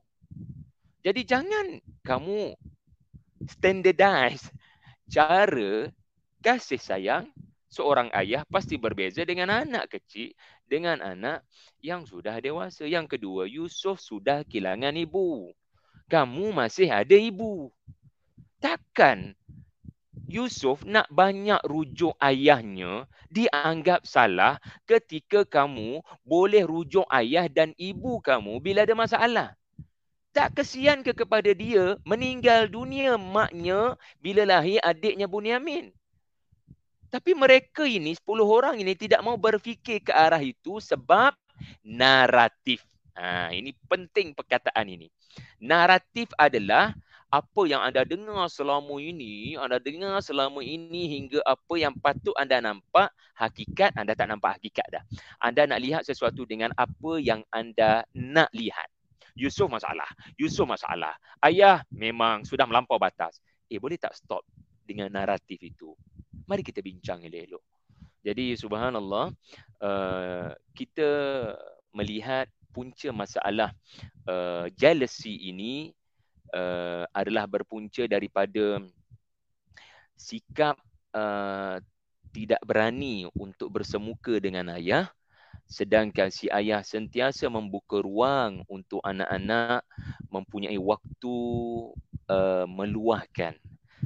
[1.03, 2.55] Jadi jangan kamu
[3.51, 4.47] standardize
[5.11, 5.91] cara
[6.39, 7.27] kasih sayang
[7.67, 10.31] seorang ayah pasti berbeza dengan anak kecil
[10.71, 11.43] dengan anak
[11.83, 12.87] yang sudah dewasa.
[12.87, 15.51] Yang kedua, Yusuf sudah kehilangan ibu.
[16.07, 17.73] Kamu masih ada ibu.
[18.63, 19.35] Takkan
[20.31, 28.63] Yusuf nak banyak rujuk ayahnya dianggap salah ketika kamu boleh rujuk ayah dan ibu kamu
[28.63, 29.49] bila ada masalah.
[30.33, 35.93] Tak kesian ke kepada dia meninggal dunia maknya bila lahir adiknya Bunyamin.
[37.13, 41.37] Tapi mereka ini, 10 orang ini tidak mau berfikir ke arah itu sebab
[41.85, 42.81] naratif.
[43.13, 45.13] Ha, ini penting perkataan ini.
[45.61, 46.97] Naratif adalah
[47.33, 52.61] apa yang anda dengar selama ini, anda dengar selama ini hingga apa yang patut anda
[52.61, 53.09] nampak,
[53.41, 55.05] hakikat anda tak nampak hakikat dah.
[55.41, 58.93] Anda nak lihat sesuatu dengan apa yang anda nak lihat.
[59.33, 60.05] Yusuf masalah.
[60.37, 61.17] Yusuf masalah.
[61.41, 63.41] Ayah memang sudah melampau batas.
[63.73, 64.45] Eh boleh tak stop
[64.85, 65.97] dengan naratif itu?
[66.45, 67.65] Mari kita bincang elok-elok.
[68.23, 69.33] Jadi subhanallah,
[69.81, 71.09] uh, kita
[71.97, 72.45] melihat
[72.77, 73.73] punca masalah
[74.29, 75.97] uh, jealousy ini
[76.53, 78.81] uh, adalah berpunca daripada
[80.17, 80.79] sikap
[81.17, 81.81] uh,
[82.33, 85.11] tidak berani untuk bersemuka dengan ayah
[85.69, 89.81] sedangkan si ayah sentiasa membuka ruang untuk anak-anak
[90.29, 91.37] mempunyai waktu
[92.29, 93.57] uh, meluahkan.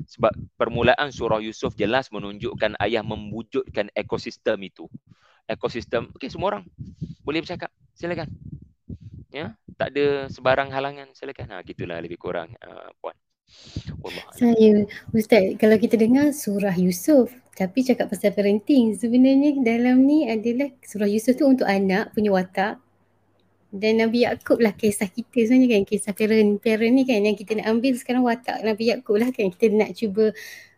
[0.07, 4.86] Sebab permulaan surah Yusuf jelas menunjukkan ayah mewujudkan ekosistem itu.
[5.51, 6.64] Ekosistem okey semua orang
[7.26, 8.30] boleh bercakap silakan
[9.31, 11.53] ya tak ada sebarang halangan silakan.
[11.53, 13.16] Ha gitulah lebih kurang uh, puan.
[14.35, 14.83] Saya
[15.14, 21.09] Ustaz kalau kita dengar surah Yusuf tapi cakap pasal parenting sebenarnya dalam ni adalah surah
[21.09, 22.83] Yusuf tu untuk anak punya watak.
[23.77, 27.59] Dan Nabi Yaakob lah kisah kita sebenarnya kan kisah parent parent ni kan yang kita
[27.59, 29.47] nak ambil sekarang watak Nabi Yaakob lah kan.
[29.53, 30.35] Kita nak cuba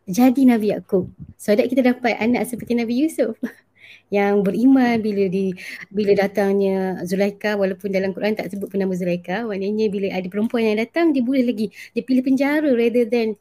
[0.09, 1.09] jadi Nabi Yaakob.
[1.37, 3.37] So that kita dapat anak seperti Nabi Yusuf
[4.09, 5.53] yang beriman bila di
[5.93, 10.65] bila datangnya Zulaika walaupun dalam Quran tak sebut pun nama Zulaika maknanya bila ada perempuan
[10.65, 13.37] yang datang dia boleh lagi dia pilih penjara rather than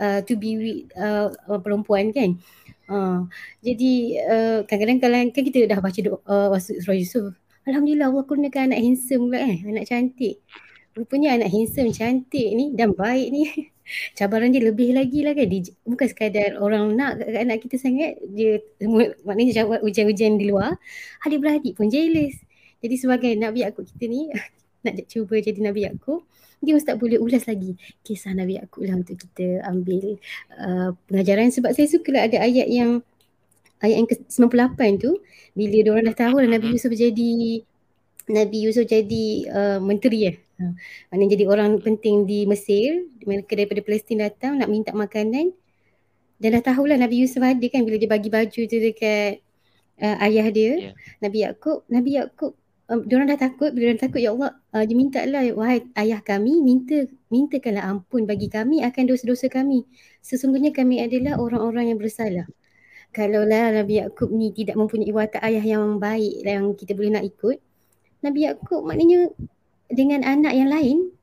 [0.00, 1.28] uh, to be with uh,
[1.60, 2.40] perempuan kan?
[2.86, 3.26] Uh,
[3.66, 3.92] jadi
[4.30, 7.34] uh, kadang-kadang kalau kan kita dah baca doa uh, surah Yusuf
[7.66, 10.38] Alhamdulillah Allah kurniakan anak handsome pula eh anak cantik.
[10.94, 13.42] Rupanya anak handsome cantik ni dan baik ni
[14.18, 15.46] cabaran dia lebih lagi lah kan.
[15.46, 18.18] Dia, bukan sekadar orang nak anak kita sangat.
[18.32, 18.60] Dia
[19.24, 20.76] maknanya jawab ujian-ujian di luar.
[21.24, 22.36] Adik-beradik pun jealous.
[22.82, 24.28] Jadi sebagai Nabi Yaakob kita ni
[24.84, 26.22] nak cuba jadi Nabi Yaakob.
[26.56, 30.16] Dia ustaz boleh ulas lagi kisah Nabi Yaakob lah untuk kita ambil
[30.56, 31.52] uh, pengajaran.
[31.52, 33.04] Sebab saya suka lah ada ayat yang
[33.84, 35.12] ayat yang ke-98 tu.
[35.56, 37.60] Bila diorang dah tahu lah Nabi Yusuf jadi
[38.26, 40.34] Nabi Yusuf jadi uh, menteri ya.
[40.56, 40.72] Ha.
[41.12, 45.52] Maknanya jadi orang penting di Mesir, mereka daripada Palestin datang nak minta makanan.
[46.36, 49.40] Dan dah tahulah Nabi Yusuf ada kan bila dia bagi baju tu dekat
[50.00, 50.94] uh, ayah dia, yeah.
[51.20, 51.88] Nabi Yaakob.
[51.88, 52.52] Nabi Yaakob,
[52.92, 55.84] um, dia orang dah takut, bila dia takut, ya Allah, uh, dia minta lah, wahai
[55.96, 59.88] ayah kami, minta mintakanlah ampun bagi kami akan dosa-dosa kami.
[60.20, 62.44] Sesungguhnya kami adalah orang-orang yang bersalah.
[63.16, 67.56] Kalaulah Nabi Yaakob ni tidak mempunyai watak ayah yang baik yang kita boleh nak ikut,
[68.20, 69.32] Nabi Yaakob maknanya
[69.90, 71.16] dengan anak yang lain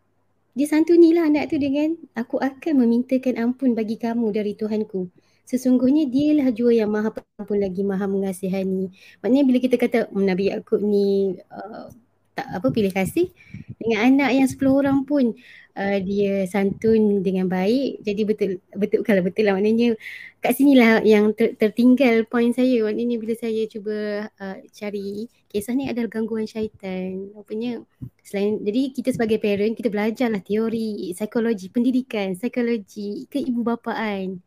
[0.53, 5.09] dia santunilah anak tu dengan aku akan memintakan ampun bagi kamu dari Tuhanku.
[5.49, 8.93] Sesungguhnya dialah jua yang maha pengampun lagi maha mengasihani.
[9.25, 11.89] Maknanya bila kita kata hmm, Nabi Yaakob ni uh,
[12.37, 13.33] tak apa pilih kasih
[13.81, 15.33] dengan anak yang 10 orang pun
[15.73, 18.05] uh, dia santun dengan baik.
[18.05, 19.97] Jadi betul betul kalau betul lah maknanya
[20.43, 22.83] kat sinilah yang ter, tertinggal poin saya.
[22.83, 27.31] Maknanya bila saya cuba uh, cari kisah ni adalah gangguan syaitan.
[27.31, 27.79] Rupanya
[28.19, 34.43] selain jadi kita sebagai parent kita belajarlah teori psikologi pendidikan, psikologi keibubapaan.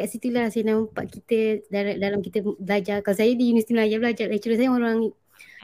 [0.00, 3.04] Kat situlah saya nampak kita dalam kita belajar.
[3.04, 5.12] Kalau saya di Universiti Melayu belajar lecturer saya orang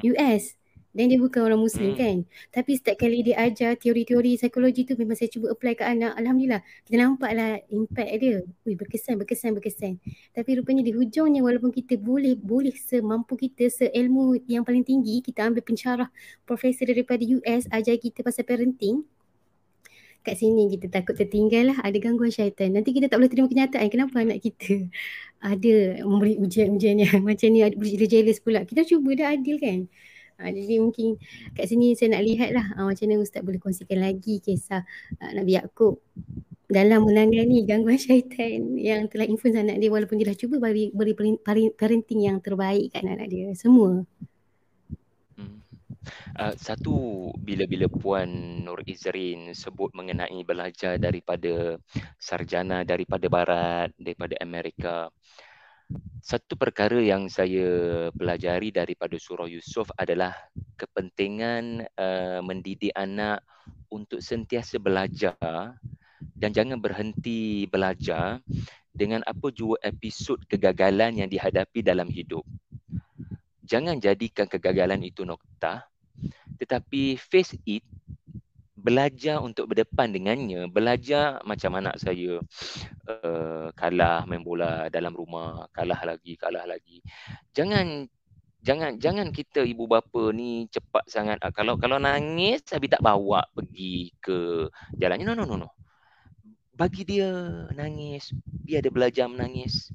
[0.05, 0.61] US.
[0.95, 1.99] Dan dia bukan orang Muslim hmm.
[1.99, 2.17] kan.
[2.55, 6.15] Tapi setiap kali dia ajar teori-teori psikologi tu memang saya cuba apply ke anak.
[6.15, 8.47] Alhamdulillah kita nampaklah impact dia.
[8.63, 9.99] Ui, berkesan, berkesan, berkesan.
[10.31, 15.19] Tapi rupanya di hujungnya walaupun kita boleh boleh semampu kita seilmu yang paling tinggi.
[15.19, 16.09] Kita ambil pencarah
[16.47, 19.03] profesor daripada US ajar kita pasal parenting.
[20.25, 22.71] Kat sini kita takut tertinggal lah ada gangguan syaitan.
[22.71, 24.89] Nanti kita tak boleh terima kenyataan kenapa anak kita
[25.43, 27.61] ada memberi ujian-ujian yang macam ni.
[27.99, 28.63] Dia jealous pula.
[28.63, 29.91] Kita cuba dah adil kan.
[30.35, 31.15] Ha, jadi mungkin
[31.55, 34.83] kat sini saya nak lihat lah ha, macam mana Ustaz boleh kongsikan lagi kisah
[35.23, 36.03] uh, Nabi Yaakob
[36.67, 41.15] dalam menangani gangguan syaitan yang telah influence anak dia walaupun dia dah cuba beri, beri
[41.79, 44.03] parenting yang terbaik kat anak dia semua.
[45.39, 45.63] Hmm.
[46.35, 51.79] Uh, satu bila-bila Puan Nur Izrin sebut mengenai belajar daripada
[52.19, 55.15] sarjana daripada Barat, daripada Amerika
[56.25, 60.33] satu perkara yang saya pelajari daripada surah Yusuf adalah
[60.81, 63.45] kepentingan uh, mendidik anak
[63.93, 65.77] untuk sentiasa belajar
[66.35, 68.41] dan jangan berhenti belajar
[68.95, 72.47] dengan apa jua episod kegagalan yang dihadapi dalam hidup.
[73.65, 75.85] Jangan jadikan kegagalan itu noktah
[76.59, 77.85] tetapi face it
[78.85, 82.37] belajar untuk berdepan dengannya, belajar macam anak saya
[83.09, 87.01] uh, kalah main bola dalam rumah, kalah lagi, kalah lagi.
[87.57, 88.05] Jangan
[88.61, 93.49] jangan jangan kita ibu bapa ni cepat sangat uh, kalau kalau nangis habis tak bawa
[93.57, 94.69] pergi ke
[95.01, 95.33] jalannya.
[95.33, 95.74] No no no no.
[96.75, 97.31] Bagi dia
[97.71, 98.35] nangis,
[98.67, 99.95] dia ada belajar menangis.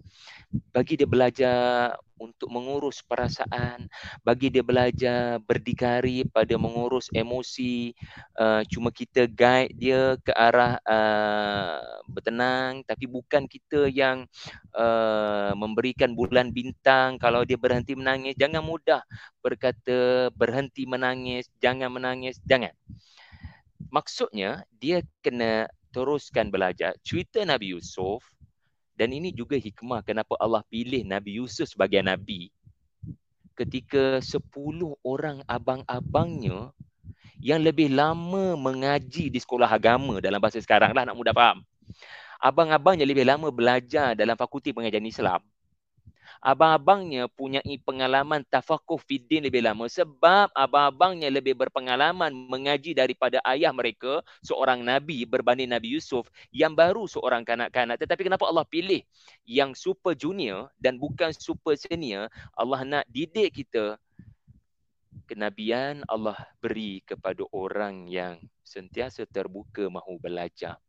[0.72, 3.92] Bagi dia belajar untuk mengurus perasaan,
[4.24, 7.92] bagi dia belajar berdikari pada mengurus emosi,
[8.40, 12.88] uh, cuma kita guide dia ke arah uh, bertenang.
[12.88, 14.24] Tapi bukan kita yang
[14.72, 19.04] uh, memberikan bulan bintang kalau dia berhenti menangis, jangan mudah
[19.44, 22.72] berkata berhenti menangis, jangan menangis, jangan.
[23.92, 26.96] Maksudnya dia kena teruskan belajar.
[27.02, 28.26] Cerita Nabi Yusuf
[29.00, 32.52] Dan ini juga hikmah kenapa Allah pilih Nabi Yusuf sebagai Nabi.
[33.56, 36.76] Ketika sepuluh orang abang-abangnya
[37.40, 41.64] yang lebih lama mengaji di sekolah agama dalam bahasa sekarang lah nak mudah faham.
[42.44, 45.40] Abang-abangnya lebih lama belajar dalam fakulti pengajian Islam
[46.40, 54.24] abang-abangnya punya pengalaman tafakuh fiddin lebih lama sebab abang-abangnya lebih berpengalaman mengaji daripada ayah mereka
[54.44, 58.00] seorang nabi berbanding Nabi Yusuf yang baru seorang kanak-kanak.
[58.00, 59.04] Tetapi kenapa Allah pilih
[59.44, 62.32] yang super junior dan bukan super senior?
[62.56, 64.00] Allah nak didik kita
[65.28, 70.82] kenabian Allah beri kepada orang yang sentiasa terbuka mahu belajar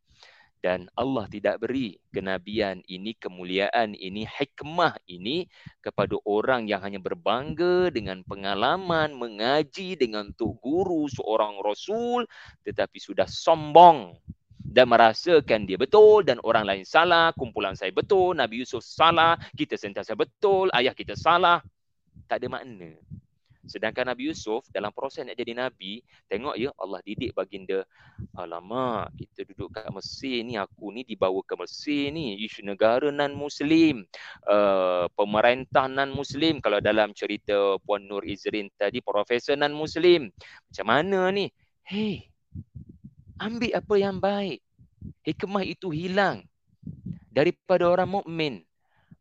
[0.61, 5.49] dan Allah tidak beri kenabian ini kemuliaan ini hikmah ini
[5.81, 12.29] kepada orang yang hanya berbangga dengan pengalaman mengaji dengan tok guru seorang rasul
[12.61, 14.13] tetapi sudah sombong
[14.61, 19.75] dan merasakan dia betul dan orang lain salah kumpulan saya betul Nabi Yusuf salah kita
[19.75, 21.59] sentiasa betul ayah kita salah.
[22.29, 22.95] Tak ada makna
[23.65, 27.85] Sedangkan Nabi Yusuf dalam proses nak jadi Nabi, tengok ya Allah didik baginda.
[28.33, 32.41] Alamak, kita duduk kat Mesir ni, aku ni dibawa ke Mesir ni.
[32.41, 34.05] Isu negara non-Muslim.
[34.45, 36.61] Uh, pemerintah non-Muslim.
[36.61, 40.29] Kalau dalam cerita Puan Nur Izrin tadi, profesor non-Muslim.
[40.69, 41.49] Macam mana ni?
[41.85, 42.29] Hei,
[43.41, 44.61] ambil apa yang baik.
[45.25, 46.45] Hikmah itu hilang
[47.33, 48.61] daripada orang mukmin.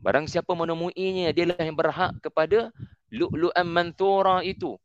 [0.01, 2.73] Barang siapa menemuinya, dialah yang berhak kepada
[3.11, 4.79] lu'lu'an manthura itu.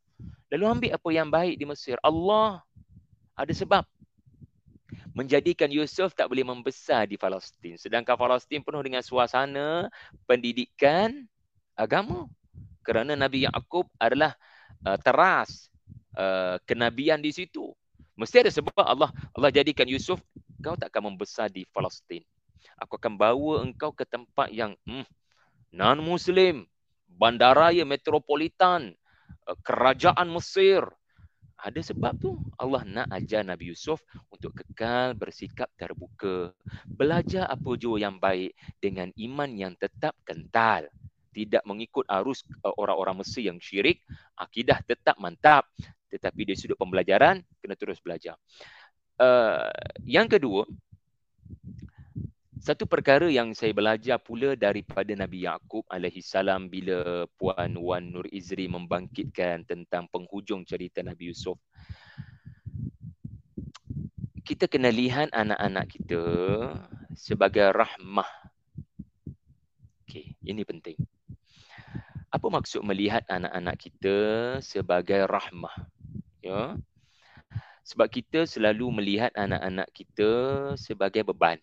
[0.50, 1.98] Lalu ambil apa yang baik di Mesir.
[2.02, 2.62] Allah
[3.34, 3.82] ada sebab
[5.16, 7.74] menjadikan Yusuf tak boleh membesar di Palestin.
[7.80, 9.90] Sedangkan Palestin penuh dengan suasana
[10.28, 11.26] pendidikan
[11.74, 12.28] agama.
[12.86, 14.38] Kerana Nabi Yaakob adalah
[14.86, 15.66] uh, teras
[16.14, 17.74] uh, kenabian di situ.
[18.14, 20.22] Mesti ada sebab Allah Allah jadikan Yusuf
[20.62, 22.22] kau tak akan membesar di Palestin.
[22.78, 25.04] Aku akan bawa engkau ke tempat yang hmm,
[25.74, 26.64] non-Muslim,
[27.08, 28.92] bandaraya metropolitan,
[29.46, 30.84] eh, kerajaan Mesir.
[31.56, 36.52] Ada sebab tu Allah nak ajar Nabi Yusuf untuk kekal bersikap terbuka.
[36.84, 40.84] Belajar apa jua yang baik dengan iman yang tetap kental.
[41.32, 44.04] Tidak mengikut arus eh, orang-orang Mesir yang syirik.
[44.36, 45.66] Akidah tetap mantap.
[46.06, 48.38] Tetapi dari sudut pembelajaran, kena terus belajar.
[49.16, 49.72] Uh,
[50.04, 50.68] yang kedua,
[52.66, 58.26] satu perkara yang saya belajar pula daripada Nabi Yaakob alaihi salam bila Puan Wan Nur
[58.34, 61.54] Izri membangkitkan tentang penghujung cerita Nabi Yusuf.
[64.42, 66.22] Kita kena lihat anak-anak kita
[67.14, 68.26] sebagai rahmah.
[70.02, 70.98] Okey, ini penting.
[72.34, 74.18] Apa maksud melihat anak-anak kita
[74.58, 75.86] sebagai rahmah?
[76.42, 76.74] Ya.
[77.86, 80.30] Sebab kita selalu melihat anak-anak kita
[80.74, 81.62] sebagai beban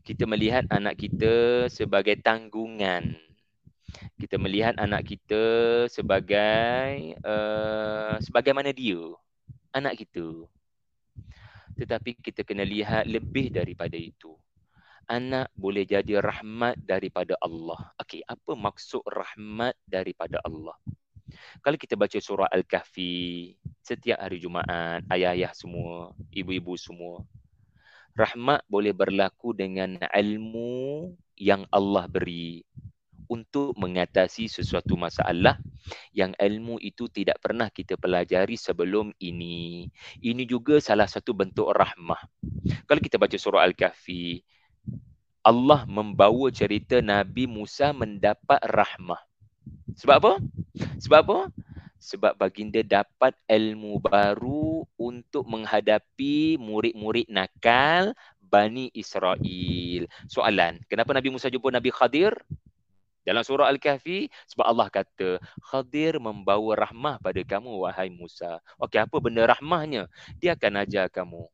[0.00, 3.16] kita melihat anak kita sebagai tanggungan.
[4.16, 5.42] Kita melihat anak kita
[5.90, 9.02] sebagai uh, sebagaimana dia,
[9.74, 10.46] anak kita.
[11.74, 14.36] Tetapi kita kena lihat lebih daripada itu.
[15.10, 17.90] Anak boleh jadi rahmat daripada Allah.
[17.98, 20.78] Okey, apa maksud rahmat daripada Allah?
[21.62, 27.26] Kalau kita baca surah Al-Kahfi setiap hari Jumaat, ayah-ayah semua, ibu-ibu semua,
[28.14, 32.62] rahmat boleh berlaku dengan ilmu yang Allah beri
[33.30, 35.62] untuk mengatasi sesuatu masalah
[36.10, 39.86] yang ilmu itu tidak pernah kita pelajari sebelum ini.
[40.18, 42.18] Ini juga salah satu bentuk rahmah.
[42.90, 44.42] Kalau kita baca surah Al-Kahfi,
[45.46, 49.22] Allah membawa cerita Nabi Musa mendapat rahmah.
[49.94, 50.32] Sebab apa?
[50.98, 51.38] Sebab apa?
[52.00, 60.08] Sebab baginda dapat ilmu baru untuk menghadapi murid-murid nakal Bani Israel.
[60.26, 62.34] Soalan, kenapa Nabi Musa jumpa Nabi Khadir?
[63.20, 68.58] Dalam surah Al-Kahfi, sebab Allah kata, Khadir membawa rahmah pada kamu, wahai Musa.
[68.80, 70.08] Okey, apa benda rahmahnya?
[70.40, 71.44] Dia akan ajar kamu.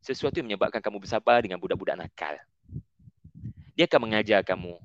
[0.00, 2.38] Sesuatu yang menyebabkan kamu bersabar dengan budak-budak nakal.
[3.74, 4.78] Dia akan mengajar kamu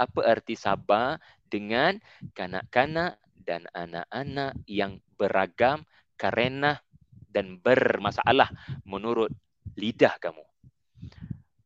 [0.00, 1.20] apa arti sabar
[1.52, 2.00] dengan
[2.32, 3.20] kanak-kanak
[3.50, 5.82] dan anak-anak yang beragam
[6.14, 6.78] karena
[7.26, 8.46] dan bermasalah
[8.86, 9.34] menurut
[9.74, 10.46] lidah kamu.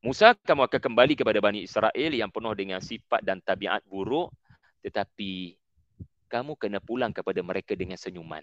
[0.00, 4.32] Musa kamu akan kembali kepada Bani Israel yang penuh dengan sifat dan tabiat buruk
[4.80, 5.60] tetapi
[6.32, 8.40] kamu kena pulang kepada mereka dengan senyuman.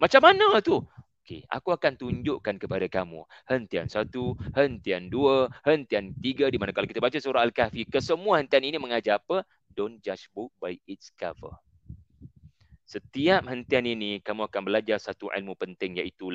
[0.00, 0.80] Macam mana tu?
[1.22, 6.90] Okey, aku akan tunjukkan kepada kamu hentian satu, hentian dua, hentian tiga di mana kalau
[6.90, 9.46] kita baca surah Al-Kahfi, kesemua hentian ini mengajar apa?
[9.70, 11.54] Don't judge book by its cover.
[12.92, 16.28] Setiap hentian ini kamu akan belajar satu ilmu penting iaitu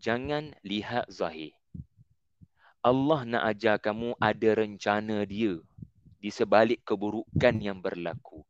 [0.00, 1.52] jangan lihat zahir.
[2.80, 5.60] Allah nak ajar kamu ada rencana dia
[6.16, 8.40] di sebalik keburukan yang berlaku.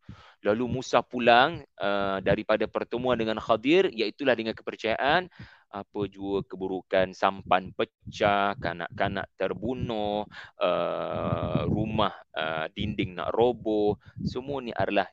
[0.47, 5.27] Lalu Musa pulang uh, daripada pertemuan dengan Khadir iaitulah dengan kepercayaan
[5.67, 10.31] apa jua keburukan sampan pecah, kanak-kanak terbunuh,
[10.63, 15.11] uh, rumah uh, dinding nak roboh, semua ni adalah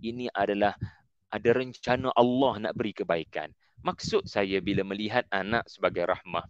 [0.00, 0.74] ini adalah
[1.30, 3.54] ada rencana Allah nak beri kebaikan.
[3.80, 6.44] Maksud saya bila melihat anak sebagai rahmah.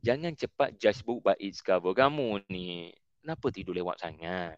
[0.00, 1.92] Jangan cepat judge book by its cover.
[1.92, 2.88] Kamu ni
[3.20, 4.56] kenapa tidur lewat sangat?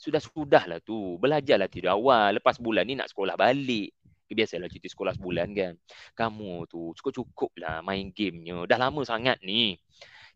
[0.00, 1.20] Sudah-sudahlah tu.
[1.20, 2.40] Belajarlah tidur awal.
[2.40, 3.92] Lepas bulan ni nak sekolah balik.
[4.30, 5.74] Biasalah cuti sekolah sebulan kan.
[6.14, 8.64] Kamu tu cukup-cukup lah main gamenya.
[8.64, 9.76] Dah lama sangat ni.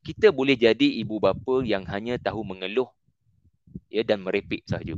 [0.05, 2.91] Kita boleh jadi ibu bapa yang hanya tahu mengeluh
[3.89, 4.93] ya dan merepek saja.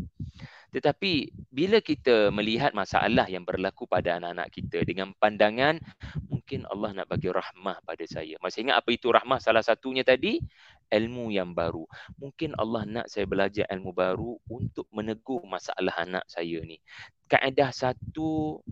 [0.75, 5.79] Tetapi bila kita melihat masalah yang berlaku pada anak-anak kita dengan pandangan
[6.47, 8.39] mungkin Allah nak bagi rahmah pada saya.
[8.39, 9.43] Masih ingat apa itu rahmah?
[9.43, 10.39] Salah satunya tadi
[10.95, 11.83] ilmu yang baru.
[12.23, 16.79] Mungkin Allah nak saya belajar ilmu baru untuk menegur masalah anak saya ni.
[17.27, 18.63] Kaedah satu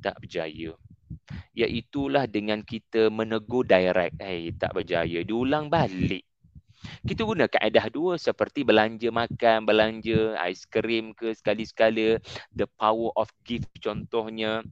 [0.00, 0.72] tak berjaya.
[1.56, 4.16] Iaitulah dengan kita menegur direct.
[4.20, 5.20] Eh, hey, tak berjaya.
[5.24, 6.24] Diulang balik.
[7.06, 12.18] Kita guna kaedah dua seperti belanja makan, belanja aiskrim ke sekali-sekala.
[12.54, 14.62] The power of gift contohnya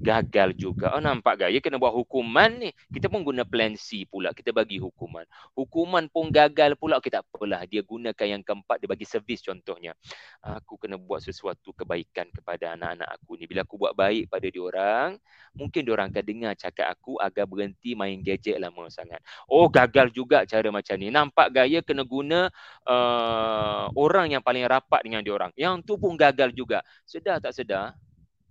[0.00, 0.96] gagal juga.
[0.96, 2.72] Oh nampak gaya kena buat hukuman ni.
[2.88, 4.32] Kita pun guna plan C pula.
[4.32, 5.28] Kita bagi hukuman.
[5.52, 6.98] Hukuman pun gagal pula.
[6.98, 7.62] Kita okay, apalah.
[7.68, 8.80] Dia gunakan yang keempat.
[8.80, 9.92] Dia bagi servis contohnya.
[10.40, 13.44] Aku kena buat sesuatu kebaikan kepada anak-anak aku ni.
[13.44, 15.20] Bila aku buat baik pada diorang,
[15.52, 19.20] mungkin diorang akan dengar cakap aku agar berhenti main gadget lama sangat.
[19.46, 21.12] Oh gagal juga cara macam ni.
[21.12, 22.48] Nampak gaya kena guna
[22.88, 25.52] uh, orang yang paling rapat dengan diorang.
[25.60, 26.80] Yang tu pun gagal juga.
[27.04, 27.92] Sedar tak sedar?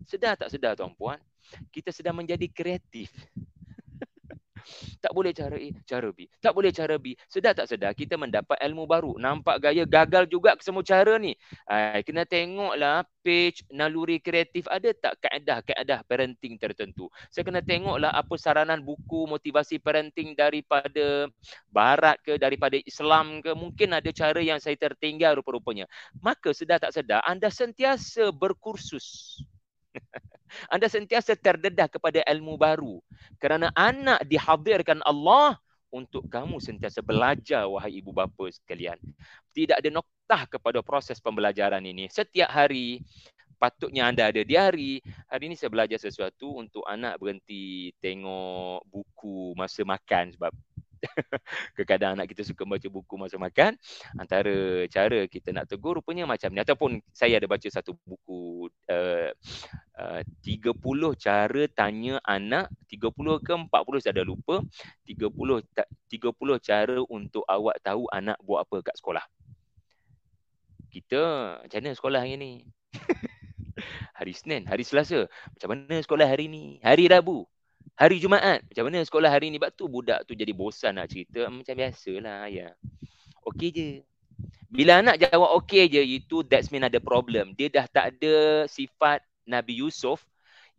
[0.05, 1.17] Sedar tak sedar tuan puan?
[1.73, 3.09] Kita sedang menjadi kreatif.
[5.03, 6.27] tak boleh cara A, cara B.
[6.39, 7.15] Tak boleh cara B.
[7.27, 9.17] Sedar tak sedar kita mendapat ilmu baru.
[9.17, 11.33] Nampak gaya gagal juga semua cara ni.
[11.65, 17.07] Ay, kena tengoklah page naluri kreatif ada tak kaedah-kaedah parenting tertentu.
[17.33, 21.27] Saya kena tengoklah apa saranan buku motivasi parenting daripada
[21.69, 23.51] barat ke daripada Islam ke.
[23.53, 25.85] Mungkin ada cara yang saya tertinggal rupa-rupanya.
[26.19, 29.39] Maka sedar tak sedar anda sentiasa berkursus.
[30.67, 32.99] Anda sentiasa terdedah kepada ilmu baru.
[33.37, 35.57] Kerana anak dihadirkan Allah
[35.89, 38.97] untuk kamu sentiasa belajar wahai ibu bapa sekalian.
[39.53, 42.05] Tidak ada noktah kepada proses pembelajaran ini.
[42.09, 43.01] Setiap hari
[43.59, 45.03] patutnya anda ada diari.
[45.27, 50.53] Hari ini saya belajar sesuatu untuk anak berhenti tengok buku masa makan sebab
[51.75, 53.75] Kadang-kadang anak kita suka baca buku masa makan.
[54.19, 56.59] Antara cara kita nak tegur rupanya macam ni.
[56.61, 59.29] Ataupun saya ada baca satu buku uh,
[59.99, 60.75] uh, 30
[61.19, 62.71] cara tanya anak.
[62.91, 64.61] 30 ke 40 saya dah lupa.
[65.07, 69.25] 30, 30 cara untuk awak tahu anak buat apa kat sekolah.
[70.89, 71.21] Kita
[71.61, 72.53] macam mana sekolah hari ni?
[74.19, 75.29] hari Senin, hari Selasa.
[75.53, 76.81] Macam mana sekolah hari ni?
[76.81, 77.45] Hari Rabu
[77.99, 78.63] hari Jumaat.
[78.63, 79.59] Macam mana sekolah hari ni?
[79.59, 81.51] Sebab tu budak tu jadi bosan nak cerita.
[81.51, 82.71] Macam biasalah ya.
[83.43, 83.87] Okey je.
[84.71, 87.51] Bila anak jawab okey je itu that's mean ada problem.
[87.59, 90.23] Dia dah tak ada sifat Nabi Yusuf.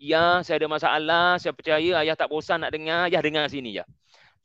[0.00, 3.84] Yang saya ada masalah saya percaya ayah tak bosan nak dengar ayah dengar sini ya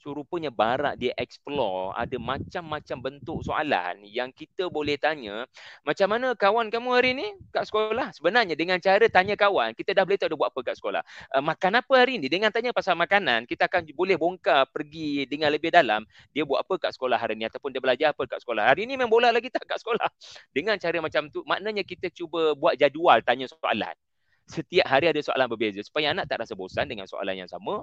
[0.06, 5.50] So rupanya barat dia explore ada macam-macam bentuk soalan yang kita boleh tanya
[5.82, 8.14] macam mana kawan kamu hari ni kat sekolah?
[8.14, 11.02] Sebenarnya dengan cara tanya kawan kita dah boleh tahu dia buat apa kat sekolah.
[11.34, 12.30] Uh, makan apa hari ni?
[12.30, 16.06] Dengan tanya pasal makanan kita akan boleh bongkar pergi dengan lebih dalam
[16.38, 18.62] dia buat apa kat sekolah hari ni ataupun dia belajar apa kat sekolah.
[18.62, 20.06] Hari ni main bola lagi tak kat sekolah.
[20.54, 24.05] Dengan cara macam tu maknanya kita cuba buat jadual tanya soalan.
[24.46, 27.82] Setiap hari ada soalan berbeza supaya anak tak rasa bosan dengan soalan yang sama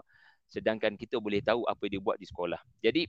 [0.53, 2.61] sedangkan kita boleh tahu apa dia buat di sekolah.
[2.85, 3.09] Jadi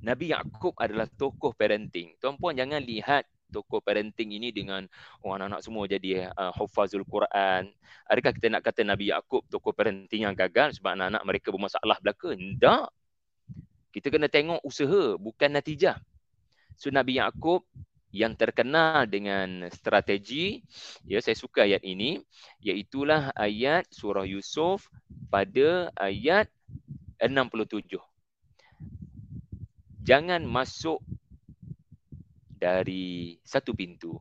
[0.00, 2.16] Nabi Yaakob adalah tokoh parenting.
[2.16, 4.86] Tuan-puan jangan lihat tokoh parenting ini dengan
[5.20, 7.68] oh, anak-anak semua jadi uh, hafazul Quran.
[8.08, 12.32] Adakah kita nak kata Nabi Yaakob tokoh parenting yang gagal sebab anak-anak mereka bermasalah belaka?
[12.32, 12.84] Tidak.
[13.90, 15.98] Kita kena tengok usaha bukan natijah.
[16.80, 17.66] So Nabi Yaakob
[18.10, 20.58] yang terkenal dengan strategi
[21.06, 22.18] ya saya suka ayat ini
[22.62, 23.06] iaitu
[23.38, 24.90] ayat surah Yusuf
[25.30, 26.50] pada ayat
[27.22, 27.98] 67
[30.02, 30.98] jangan masuk
[32.60, 34.20] dari satu pintu.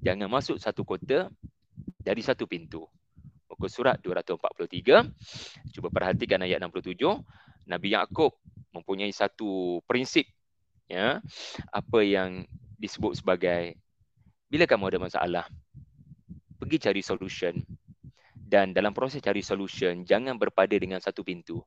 [0.00, 1.28] Jangan masuk satu kota
[2.00, 2.88] dari satu pintu.
[3.44, 5.04] Muka surat 243
[5.76, 6.96] cuba perhatikan ayat 67
[7.68, 8.32] Nabi Yakub
[8.72, 10.26] mempunyai satu prinsip
[10.90, 11.22] ya
[11.70, 12.48] apa yang
[12.84, 13.80] disebut sebagai
[14.52, 15.44] bila kamu ada masalah
[16.60, 17.56] pergi cari solution
[18.36, 21.64] dan dalam proses cari solution jangan berpada dengan satu pintu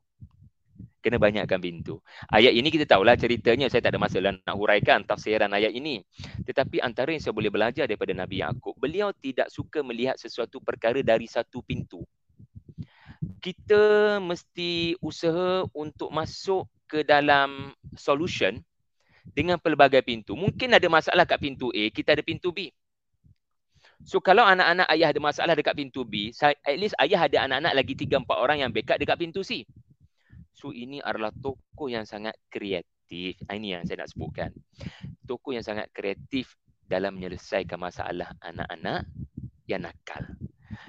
[1.08, 2.04] kena banyakkan pintu.
[2.28, 6.04] Ayat ini kita tahulah ceritanya, saya tak ada masalah nak huraikan tafsiran ayat ini.
[6.44, 11.00] Tetapi antara yang saya boleh belajar daripada Nabi Yaakob, beliau tidak suka melihat sesuatu perkara
[11.00, 12.04] dari satu pintu.
[13.40, 18.60] Kita mesti usaha untuk masuk ke dalam solution
[19.34, 20.36] dengan pelbagai pintu.
[20.38, 22.72] Mungkin ada masalah kat pintu A, kita ada pintu B.
[24.06, 27.94] So kalau anak-anak ayah ada masalah dekat pintu B, at least ayah ada anak-anak lagi
[27.98, 29.66] 3 4 orang yang backup dekat pintu C.
[30.54, 33.38] So ini adalah tokoh yang sangat kreatif.
[33.50, 34.52] Ah, ini yang saya nak sebutkan.
[35.26, 39.06] Tokoh yang sangat kreatif dalam menyelesaikan masalah anak-anak
[39.68, 40.24] yang nakal.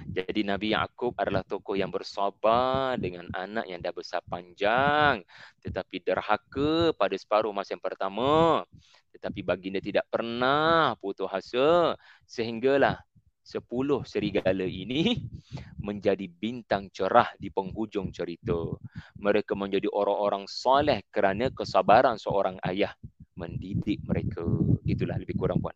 [0.07, 5.21] Jadi Nabi Yaakob adalah tokoh yang bersabar dengan anak yang dah besar panjang
[5.59, 8.63] tetapi derhaka pada separuh masa yang pertama.
[9.09, 11.97] Tetapi baginda tidak pernah putus asa
[12.29, 13.01] sehinggalah
[13.41, 15.17] sepuluh serigala ini
[15.87, 18.77] menjadi bintang cerah di penghujung cerita.
[19.17, 22.93] Mereka menjadi orang-orang soleh kerana kesabaran seorang ayah
[23.33, 24.45] mendidik mereka.
[24.85, 25.73] Itulah lebih kurang puan.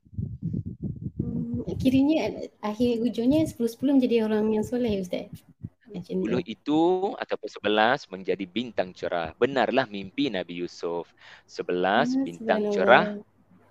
[1.23, 5.31] Hmm, kiranya akhir hujungnya sepuluh-sepuluh menjadi orang yang soleh Ustaz.
[6.01, 9.31] Sepuluh itu ataupun sebelas menjadi bintang cerah.
[9.37, 11.05] Benarlah mimpi Nabi Yusuf.
[11.45, 13.05] Sebelas ah, bintang cerah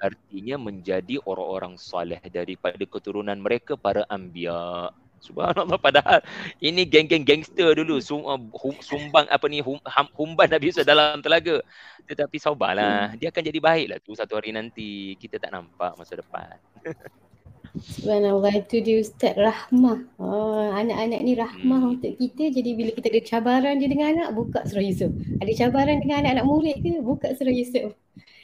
[0.03, 4.90] artinya menjadi orang-orang soleh daripada keturunan mereka para anbiya.
[5.22, 6.18] Subhanallah padahal
[6.59, 8.38] ini geng-geng gangster dulu uh,
[8.82, 9.78] sumbang apa ni hum,
[10.18, 11.62] humban Nabi Yusuf dalam telaga.
[12.11, 15.14] Tetapi sabarlah, dia akan jadi baiklah tu satu hari nanti.
[15.22, 16.59] Kita tak nampak masa depan.
[17.72, 20.04] Subhanallah itu dia Ustaz Rahmah.
[20.20, 21.92] Oh, anak-anak ni rahmah hmm.
[21.96, 22.52] untuk kita.
[22.52, 25.08] Jadi bila kita ada cabaran je dengan anak, buka surah Yusuf.
[25.40, 27.96] Ada cabaran dengan anak-anak murid ke, buka surah Yusuf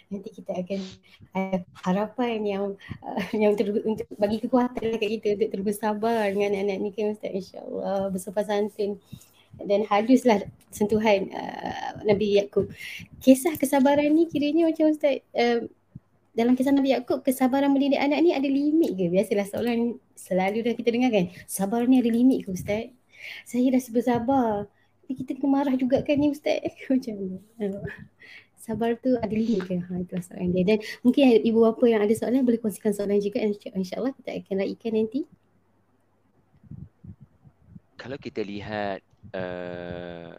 [0.09, 0.81] nanti kita akan
[1.37, 2.65] uh, harapan yang
[3.05, 7.07] uh, yang ter, untuk bagi kekuatan dekat kita untuk terus sabar dengan anak-anak ni kan
[7.13, 8.91] Ustaz insyaAllah bersopan santun
[9.59, 12.71] dan haluslah sentuhan uh, Nabi Yaakob.
[13.21, 15.69] Kisah kesabaran ni kiranya macam Ustaz uh,
[16.39, 19.11] dalam kisah Nabi Yaakob kesabaran mendidik anak ni ada limit ke?
[19.11, 21.35] Biasalah soalan selalu dah kita dengar kan.
[21.51, 22.95] Sabar ni ada limit ke Ustaz?
[23.43, 24.71] Saya dah sabar.
[25.03, 26.63] Tapi kita kena marah juga kan ni Ustaz?
[26.87, 27.43] macam ni
[28.69, 29.83] sabar tu ada limit ke?
[29.83, 30.63] Ha, itu soalan dia.
[30.63, 33.43] Dan mungkin ibu bapa yang ada soalan boleh kongsikan soalan juga
[33.75, 35.25] insyaAllah kita akan raikan nanti.
[37.99, 39.03] Kalau kita lihat
[39.35, 40.39] uh,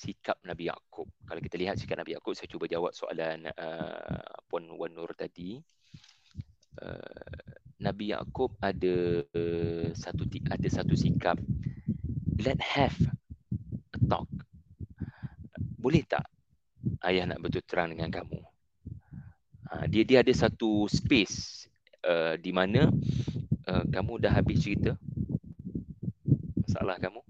[0.00, 1.12] sikap Nabi Yaakob.
[1.28, 5.60] Kalau kita lihat sikap Nabi Yaakob, saya cuba jawab soalan uh, Puan Wan Nur tadi.
[6.80, 7.44] Uh,
[7.84, 11.36] Nabi Yaakob ada uh, satu ada satu sikap.
[12.40, 12.96] Let have
[13.92, 14.28] a talk.
[15.76, 16.24] Boleh tak
[17.04, 18.40] ayah nak betul terang dengan kamu?
[19.70, 21.68] Ha, dia dia ada satu space
[22.08, 22.88] uh, di mana
[23.68, 24.96] uh, kamu dah habis cerita?
[26.64, 27.20] Masalah kamu?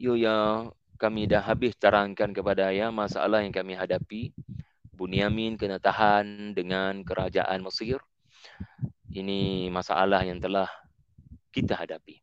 [0.00, 0.66] Yo ya
[1.00, 4.36] kami dah habis terangkan kepada ayah masalah yang kami hadapi
[4.92, 8.04] Bunyamin kena tahan dengan kerajaan Mesir
[9.16, 10.68] ini masalah yang telah
[11.50, 12.20] kita hadapi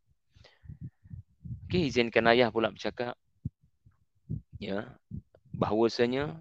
[1.67, 3.11] Okey, izinkan ayah pula bercakap.
[4.55, 4.87] Ya,
[5.51, 6.39] bahawasanya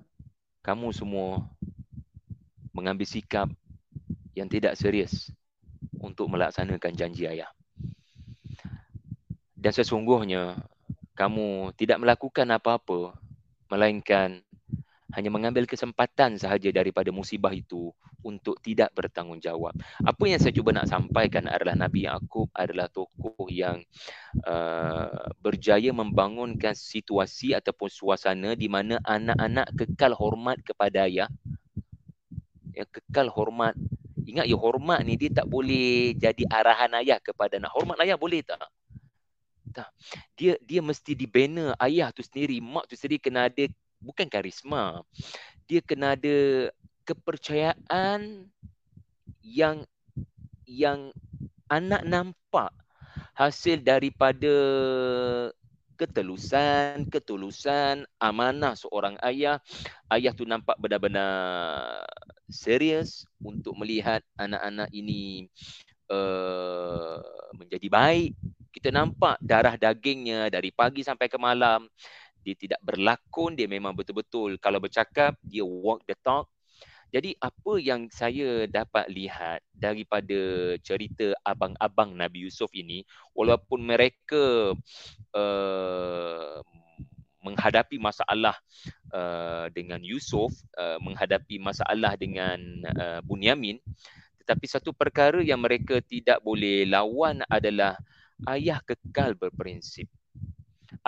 [0.62, 1.50] kamu semua
[2.70, 3.50] mengambil sikap
[4.38, 5.34] yang tidak serius
[5.98, 7.50] untuk melaksanakan janji ayah.
[9.58, 10.62] Dan sesungguhnya
[11.16, 13.16] kamu tidak melakukan apa-apa
[13.72, 14.44] melainkan
[15.16, 17.88] hanya mengambil kesempatan sahaja daripada musibah itu
[18.20, 19.72] untuk tidak bertanggungjawab.
[20.04, 23.80] Apa yang saya cuba nak sampaikan adalah Nabi Yaakob adalah tokoh yang
[24.44, 31.30] uh, berjaya membangunkan situasi ataupun suasana di mana anak-anak kekal hormat kepada ayah.
[32.76, 33.72] Ya, kekal hormat.
[34.26, 37.72] Ingat ya hormat ni dia tak boleh jadi arahan ayah kepada anak.
[37.72, 38.68] Hormat ayah boleh tak?
[39.76, 39.92] Tak.
[40.40, 43.68] Dia dia mesti dibina ayah tu sendiri, mak tu sendiri kena ada
[44.00, 45.04] bukan karisma.
[45.68, 46.72] Dia kena ada
[47.04, 48.48] kepercayaan
[49.44, 49.84] yang
[50.64, 51.12] yang
[51.68, 52.72] anak nampak
[53.36, 54.56] hasil daripada
[56.00, 59.60] ketelusan, ketulusan, amanah seorang ayah.
[60.08, 62.00] Ayah tu nampak benar-benar
[62.48, 65.52] serius untuk melihat anak-anak ini
[66.08, 67.20] uh,
[67.56, 68.32] menjadi baik.
[68.76, 71.88] Kita nampak darah dagingnya dari pagi sampai ke malam
[72.44, 76.52] dia tidak berlakon dia memang betul-betul kalau bercakap dia walk the talk.
[77.08, 83.00] Jadi apa yang saya dapat lihat daripada cerita abang-abang Nabi Yusuf ini
[83.32, 84.76] walaupun mereka
[85.32, 86.60] uh,
[87.40, 88.60] menghadapi masalah
[89.16, 92.58] uh, dengan Yusuf uh, menghadapi masalah dengan
[92.92, 93.80] uh, Bunyamin
[94.42, 97.98] tetapi satu perkara yang mereka tidak boleh lawan adalah
[98.44, 100.06] ayah kekal berprinsip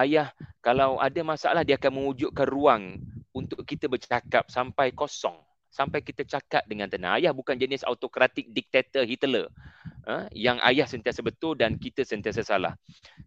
[0.00, 0.32] ayah
[0.64, 3.02] kalau ada masalah dia akan mewujudkan ruang
[3.36, 5.36] untuk kita bercakap sampai kosong
[5.68, 7.20] sampai kita cakap dengan tenang.
[7.20, 9.46] Ayah bukan jenis autokratik diktator Hitler.
[10.08, 10.24] Ha?
[10.32, 12.72] yang ayah sentiasa betul dan kita sentiasa salah.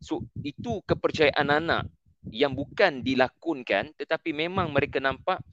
[0.01, 1.85] So itu kepercayaan anak
[2.33, 5.45] yang bukan dilakonkan tetapi memang mereka nampak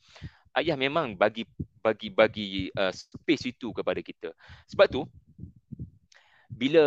[0.57, 1.45] ayah memang bagi
[1.85, 4.33] bagi bagi uh, space itu kepada kita.
[4.73, 5.05] Sebab tu
[6.59, 6.85] bila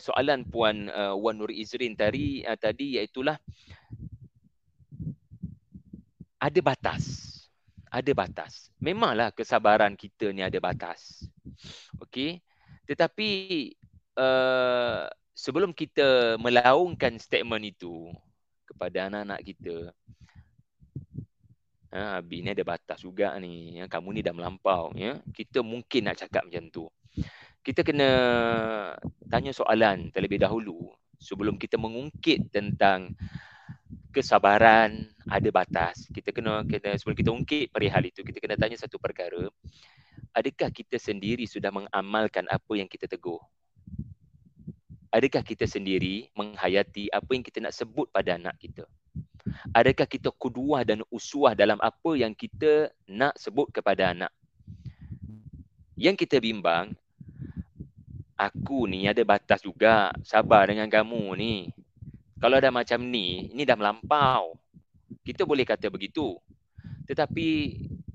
[0.00, 3.20] soalan puan uh, Wan Nur Izrin tadi uh, tadi iaitu
[6.40, 7.32] ada batas
[7.92, 8.72] ada batas.
[8.80, 11.28] Memanglah kesabaran kita ni ada batas.
[12.00, 12.40] Okey.
[12.88, 13.28] Tetapi
[14.16, 15.04] uh,
[15.36, 18.08] sebelum kita melaungkan statement itu
[18.64, 19.76] kepada anak-anak kita,
[21.92, 23.76] ha, Abi ni ada batas juga ni.
[23.76, 24.88] Ya, kamu ni dah melampau.
[24.96, 25.20] Ya.
[25.36, 26.88] Kita mungkin nak cakap macam tu.
[27.62, 28.10] Kita kena
[29.30, 30.90] tanya soalan terlebih dahulu
[31.22, 33.14] sebelum kita mengungkit tentang
[34.10, 36.10] kesabaran ada batas.
[36.10, 39.46] Kita kena kena sebelum kita ungkit perihal itu, kita kena tanya satu perkara.
[40.34, 43.40] Adakah kita sendiri sudah mengamalkan apa yang kita tegur?
[45.12, 48.88] Adakah kita sendiri menghayati apa yang kita nak sebut pada anak kita?
[49.76, 54.32] Adakah kita kuduah dan uswah dalam apa yang kita nak sebut kepada anak?
[56.00, 56.96] Yang kita bimbang,
[58.42, 60.10] aku ni ada batas juga.
[60.26, 61.70] Sabar dengan kamu ni.
[62.42, 64.58] Kalau dah macam ni, ini dah melampau.
[65.22, 66.34] Kita boleh kata begitu.
[67.06, 67.48] Tetapi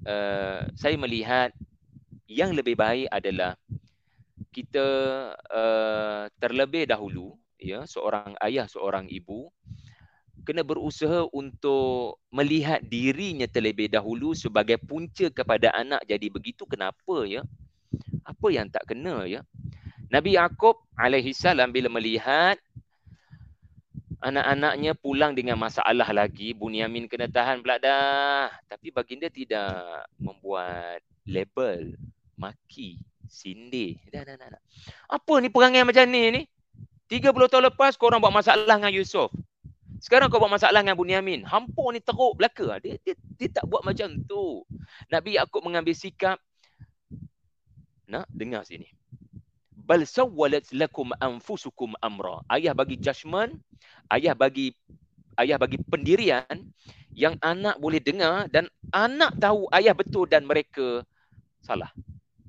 [0.04, 1.56] uh, saya melihat
[2.28, 3.56] yang lebih baik adalah
[4.52, 4.88] kita
[5.48, 9.50] uh, terlebih dahulu ya seorang ayah seorang ibu
[10.46, 17.44] kena berusaha untuk melihat dirinya terlebih dahulu sebagai punca kepada anak jadi begitu kenapa ya
[18.24, 19.44] apa yang tak kena ya
[20.08, 22.56] Nabi Yaakob alaihi salam bila melihat
[24.24, 26.56] anak-anaknya pulang dengan masalah lagi.
[26.56, 28.48] Bunyamin kena tahan pula dah.
[28.72, 32.00] Tapi baginda tidak membuat label,
[32.40, 34.00] maki, sindir.
[34.08, 34.62] Dah, dah, dah, dah.
[35.12, 36.42] Apa ni perangai macam ni ni?
[37.08, 39.32] 30 tahun lepas korang buat masalah dengan Yusuf.
[40.00, 41.44] Sekarang kau buat masalah dengan Bunyamin.
[41.44, 42.80] Hampa ni teruk belaka.
[42.80, 44.64] Dia, dia, dia tak buat macam tu.
[45.12, 46.40] Nabi Yaakob mengambil sikap.
[48.08, 48.88] Nak dengar sini
[49.88, 52.44] bal sawwalat lakum anfusukum amra.
[52.52, 53.56] Ayah bagi judgement
[54.12, 54.76] ayah bagi
[55.40, 56.44] ayah bagi pendirian
[57.16, 61.08] yang anak boleh dengar dan anak tahu ayah betul dan mereka
[61.64, 61.90] salah.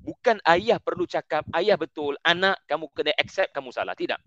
[0.03, 3.95] Bukan ayah perlu cakap ayah betul anak kamu kena accept kamu salah.
[3.95, 4.19] Tidak.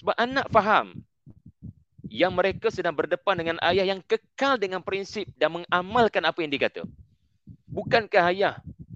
[0.00, 0.96] Sebab anak faham
[2.08, 6.86] yang mereka sedang berdepan dengan ayah yang kekal dengan prinsip dan mengamalkan apa yang dikata
[7.76, 8.54] bukankah ayah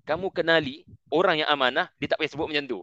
[0.08, 1.92] kamu kenali orang yang amanah?
[2.00, 2.80] Dia tak payah sebut macam tu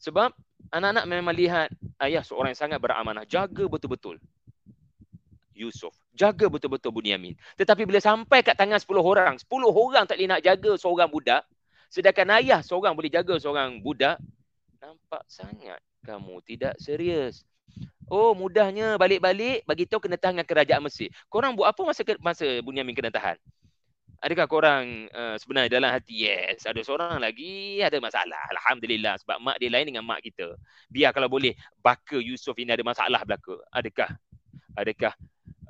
[0.00, 0.32] sebab
[0.72, 1.68] anak-anak memang lihat
[2.00, 3.28] ayah seorang yang sangat beramanah.
[3.28, 4.16] Jaga betul-betul.
[5.52, 5.92] Yusuf.
[6.16, 7.36] Jaga betul-betul Bunyamin.
[7.60, 11.44] Tetapi bila sampai kat tangan 10 orang, 10 orang tak boleh nak jaga seorang budak,
[11.92, 14.16] sedangkan ayah seorang boleh jaga seorang budak,
[14.80, 17.44] nampak sangat kamu tidak serius.
[18.10, 21.12] Oh mudahnya balik-balik bagi tahu kena tahan kerajaan Mesir.
[21.30, 23.38] Korang buat apa masa masa Bunyamin kena tahan?
[24.20, 29.56] Adakah korang uh, sebenarnya dalam hati yes ada seorang lagi ada masalah alhamdulillah sebab mak
[29.56, 30.60] dia lain dengan mak kita.
[30.92, 33.56] Biar kalau boleh baka Yusuf ini ada masalah belaka.
[33.72, 34.12] Adakah
[34.76, 35.16] adakah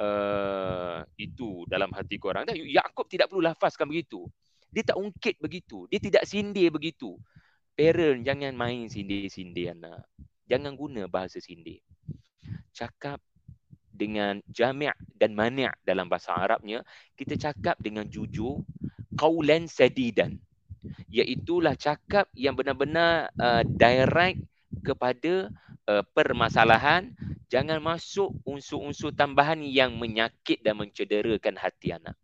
[0.02, 2.42] uh, itu dalam hati korang?
[2.42, 4.26] Dan Yakub tidak perlu lafazkan begitu.
[4.74, 5.86] Dia tak ungkit begitu.
[5.86, 7.14] Dia tidak sindir begitu.
[7.78, 10.10] Parent jangan main sindir-sindir anak.
[10.50, 11.78] Jangan guna bahasa sindir.
[12.74, 13.22] Cakap
[14.00, 16.80] dengan jami' dan mani' dalam bahasa Arabnya,
[17.12, 18.64] kita cakap dengan jujur,
[19.20, 20.40] qaulan sadidan.
[21.12, 24.40] Iaitulah cakap yang benar-benar uh, direct
[24.80, 25.52] kepada
[25.84, 27.12] uh, permasalahan,
[27.52, 32.16] jangan masuk unsur-unsur tambahan yang menyakit dan mencederakan hati anak.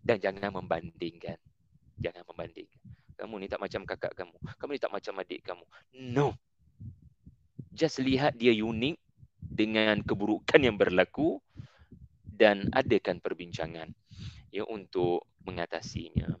[0.00, 1.36] Dan jangan membandingkan.
[2.00, 2.80] Jangan membandingkan.
[3.16, 4.36] Kamu ni tak macam kakak kamu.
[4.56, 5.64] Kamu ni tak macam adik kamu.
[6.14, 6.32] No.
[7.74, 8.96] Just lihat dia unik
[9.40, 11.40] dengan keburukan yang berlaku
[12.26, 13.88] dan adakan perbincangan
[14.52, 16.36] ya untuk mengatasinya.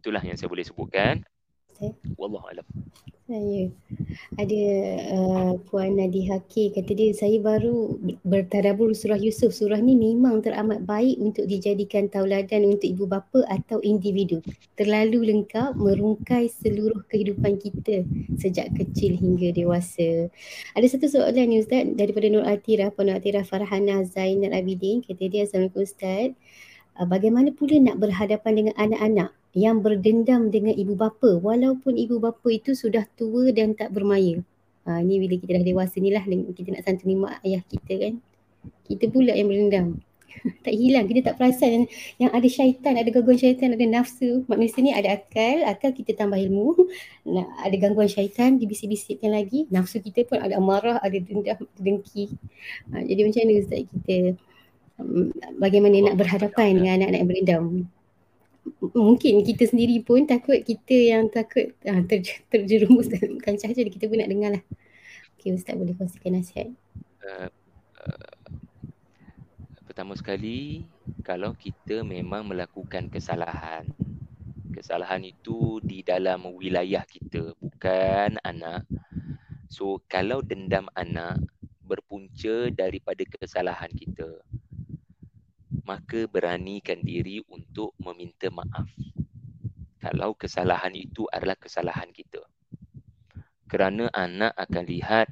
[0.00, 1.24] Itulah yang saya boleh sebutkan.
[2.18, 2.66] Wallahu alam.
[3.24, 3.72] Saya
[4.36, 4.64] ada
[5.16, 9.56] uh, Puan Nadi Haki kata dia saya baru bertadabur surah Yusuf.
[9.56, 14.44] Surah ni memang teramat baik untuk dijadikan tauladan untuk ibu bapa atau individu.
[14.76, 18.04] Terlalu lengkap merungkai seluruh kehidupan kita
[18.36, 20.28] sejak kecil hingga dewasa.
[20.76, 25.00] Ada satu soalan ni Ustaz daripada Nur Atira, Puan Nur Atira Farhana Zainal Abidin.
[25.00, 26.36] Kata dia, Assalamualaikum Ustaz.
[27.00, 31.38] Uh, bagaimana pula nak berhadapan dengan anak-anak yang berdendam dengan ibu bapa.
[31.38, 34.42] Walaupun ibu bapa itu sudah tua dan tak bermaya.
[34.84, 38.14] Ha, ni bila kita dah dewasa ni lah kita nak santuni mak ayah kita kan.
[38.84, 40.00] kita pula yang berendam
[40.64, 41.88] tak hilang kita tak perasan
[42.20, 44.44] yang ada syaitan ada gangguan syaitan ada nafsu.
[44.44, 46.74] Manusia ni ada akal akal kita tambah ilmu.
[47.24, 49.64] Nah, ada gangguan syaitan dibisik-bisikkan lagi.
[49.72, 52.36] Nafsu kita pun ada amarah ada dendam ada dengki.
[52.92, 54.16] Ha, jadi macam mana ustaz kita
[55.00, 57.64] um, bagaimana nak berhadapan dengan anak-anak yang berendam
[58.94, 64.08] mungkin kita sendiri pun takut kita yang takut uh, ter, terjerumus dalam kancah je kita
[64.08, 64.64] pun nak dengar lah.
[65.36, 66.68] Okay, ustaz boleh kongsikan nasihat?
[67.20, 67.48] Uh,
[68.00, 68.32] uh,
[69.84, 70.88] pertama sekali
[71.20, 73.84] kalau kita memang melakukan kesalahan
[74.74, 78.84] kesalahan itu di dalam wilayah kita bukan anak.
[79.70, 81.40] So kalau dendam anak
[81.86, 84.42] berpunca daripada kesalahan kita
[85.82, 88.86] maka beranikan diri untuk meminta maaf
[89.98, 92.44] kalau kesalahan itu adalah kesalahan kita
[93.66, 95.26] kerana anak akan lihat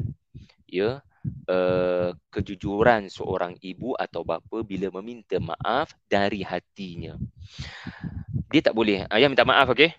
[0.66, 0.99] ya
[1.47, 7.14] uh, kejujuran seorang ibu atau bapa bila meminta maaf dari hatinya.
[8.53, 9.95] Dia tak boleh, ayah minta maaf okey?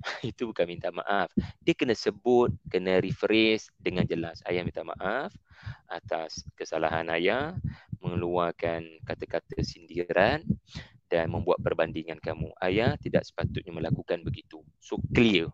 [0.30, 1.28] Itu bukan minta maaf.
[1.60, 4.40] Dia kena sebut, kena rephrase dengan jelas.
[4.48, 5.32] Ayah minta maaf
[5.92, 7.52] atas kesalahan ayah
[8.00, 10.40] mengeluarkan kata-kata sindiran
[11.12, 12.54] dan membuat perbandingan kamu.
[12.62, 14.64] Ayah tidak sepatutnya melakukan begitu.
[14.80, 15.52] So clear.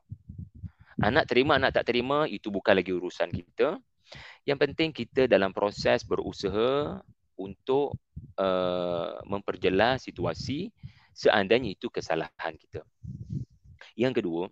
[1.02, 3.76] Anak terima, anak tak terima, itu bukan lagi urusan kita.
[4.46, 7.02] Yang penting kita dalam proses berusaha
[7.36, 7.98] untuk
[8.38, 10.72] uh, memperjelas situasi
[11.12, 12.80] seandainya itu kesalahan kita.
[13.96, 14.44] Yang kedua,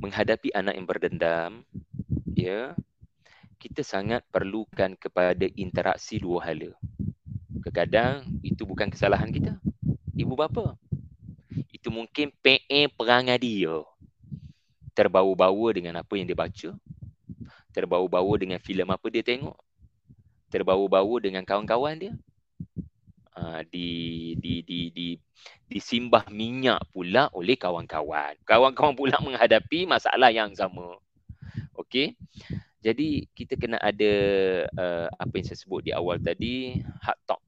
[0.00, 1.50] menghadapi anak yang berdendam,
[2.32, 2.72] ya,
[3.60, 6.72] kita sangat perlukan kepada interaksi dua hala.
[7.60, 9.60] Kadang-kadang itu bukan kesalahan kita.
[10.16, 10.74] Ibu bapa.
[11.68, 13.84] Itu mungkin PA perangai dia.
[14.96, 16.70] Terbawa-bawa dengan apa yang dia baca
[17.74, 19.58] terbawa-bawa dengan filem apa dia tengok
[20.48, 22.14] terbawa-bawa dengan kawan-kawan dia
[23.38, 25.08] uh, di di di di
[25.68, 28.38] disimbah minyak pula oleh kawan-kawan.
[28.46, 30.98] Kawan-kawan pula menghadapi masalah yang sama.
[31.74, 32.16] Okey
[32.84, 34.12] jadi kita kena ada
[34.76, 37.40] uh, apa yang saya sebut di awal tadi hard talk.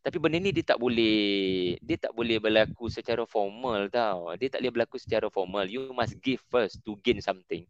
[0.00, 4.32] Tapi benda ni dia tak boleh dia tak boleh berlaku secara formal tau.
[4.40, 5.68] Dia tak boleh berlaku secara formal.
[5.68, 7.68] You must give first to gain something.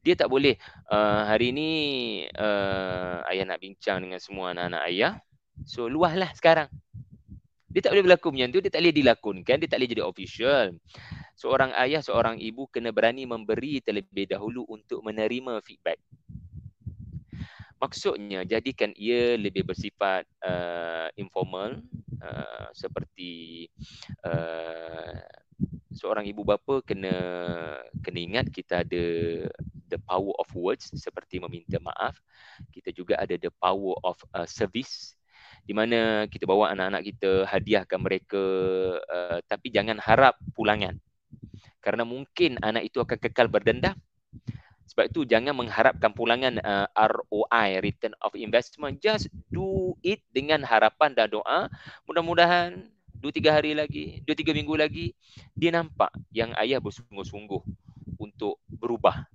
[0.00, 0.56] Dia tak boleh
[0.88, 1.70] uh, hari ni
[2.32, 5.20] uh, ayah nak bincang dengan semua anak-anak ayah
[5.64, 6.68] so luahlah sekarang.
[7.68, 10.66] Dia tak boleh berlaku macam tu dia tak boleh dilakonkan dia tak boleh jadi official.
[11.38, 16.00] Seorang ayah seorang ibu kena berani memberi terlebih dahulu untuk menerima feedback.
[17.78, 21.78] Maksudnya jadikan ia lebih bersifat uh, informal
[22.18, 23.70] uh, seperti
[24.26, 25.14] uh,
[25.94, 27.14] seorang ibu bapa kena
[28.02, 29.04] kena ingat kita ada
[29.88, 32.18] the power of words seperti meminta maaf.
[32.74, 35.17] Kita juga ada the power of uh, service
[35.68, 38.44] di mana kita bawa anak-anak kita hadiahkan mereka
[39.04, 40.96] uh, tapi jangan harap pulangan.
[41.84, 43.92] Kerana mungkin anak itu akan kekal berdendam
[44.88, 48.96] sebab itu jangan mengharapkan pulangan uh, ROI return of investment.
[49.04, 51.68] Just do it dengan harapan dan doa.
[52.08, 52.88] Mudah-mudahan
[53.20, 55.06] 2 3 hari lagi 2 3 minggu lagi
[55.52, 57.60] dia nampak yang ayah bersungguh-sungguh
[58.16, 59.26] untuk berubah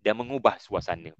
[0.00, 1.12] dan mengubah suasana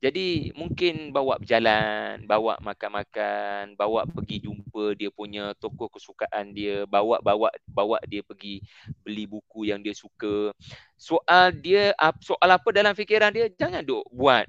[0.00, 7.20] jadi mungkin bawa berjalan, bawa makan-makan, bawa pergi jumpa dia punya tokoh kesukaan dia, bawa
[7.20, 8.64] bawa bawa dia pergi
[9.04, 10.56] beli buku yang dia suka.
[10.96, 11.92] Soal dia
[12.24, 14.48] soal apa dalam fikiran dia jangan duk buat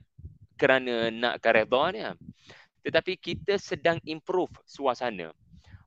[0.55, 2.09] kerana nak redha dia.
[2.87, 5.35] Tetapi kita sedang improve suasana.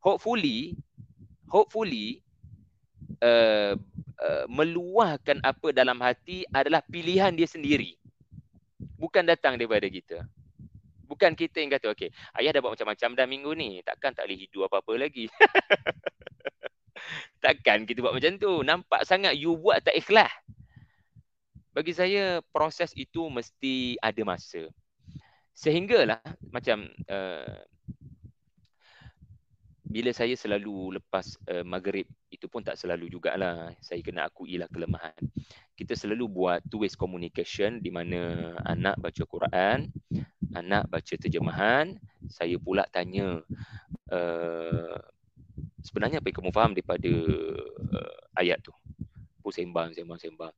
[0.05, 0.77] Hopefully
[1.49, 2.21] hopefully
[3.25, 3.81] uh,
[4.21, 7.97] uh, meluahkan apa dalam hati adalah pilihan dia sendiri
[9.05, 10.25] bukan datang daripada kita.
[11.05, 12.09] Bukan kita yang kata, okey,
[12.41, 13.85] ayah dah buat macam-macam dah minggu ni.
[13.85, 15.29] Takkan tak boleh hidup apa-apa lagi.
[17.45, 18.65] Takkan kita buat macam tu.
[18.65, 20.33] Nampak sangat you buat tak ikhlas.
[21.77, 24.65] Bagi saya, proses itu mesti ada masa.
[25.53, 27.61] Sehinggalah macam uh,
[29.95, 33.71] bila saya selalu lepas uh, maghrib itu pun tak selalu jugalah.
[33.79, 35.15] Saya kena akuilah kelemahan.
[35.79, 39.87] Kita selalu buat two ways communication di mana anak baca Quran
[40.55, 41.99] anak baca terjemahan
[42.31, 43.43] saya pula tanya
[44.11, 44.99] uh,
[45.83, 47.15] sebenarnya apa yang kamu faham daripada
[47.95, 48.75] uh, ayat tu?
[49.47, 50.55] Pun sembang sembang sembang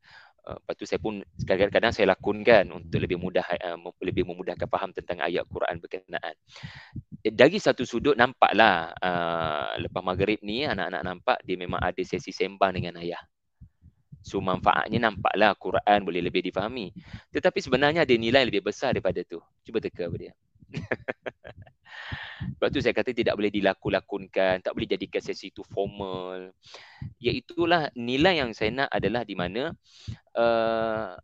[0.47, 4.95] uh, lepas tu saya pun kadang-kadang saya lakonkan untuk lebih mudah uh, lebih memudahkan faham
[4.95, 6.35] tentang ayat Quran berkenaan
[7.33, 12.77] dari satu sudut nampaklah uh, lepas maghrib ni anak-anak nampak dia memang ada sesi sembang
[12.77, 13.23] dengan ayah.
[14.27, 16.91] So manfaatnya nampaklah Quran boleh lebih difahami.
[17.31, 19.39] Tetapi sebenarnya ada nilai lebih besar daripada tu.
[19.63, 20.35] Cuba teka apa dia.
[22.37, 26.53] Sebab tu saya kata tidak boleh dilaku-lakunkan, tak boleh jadikan sesi itu formal.
[27.21, 29.73] Iaitulah nilai yang saya nak adalah di mana
[30.37, 31.17] uh,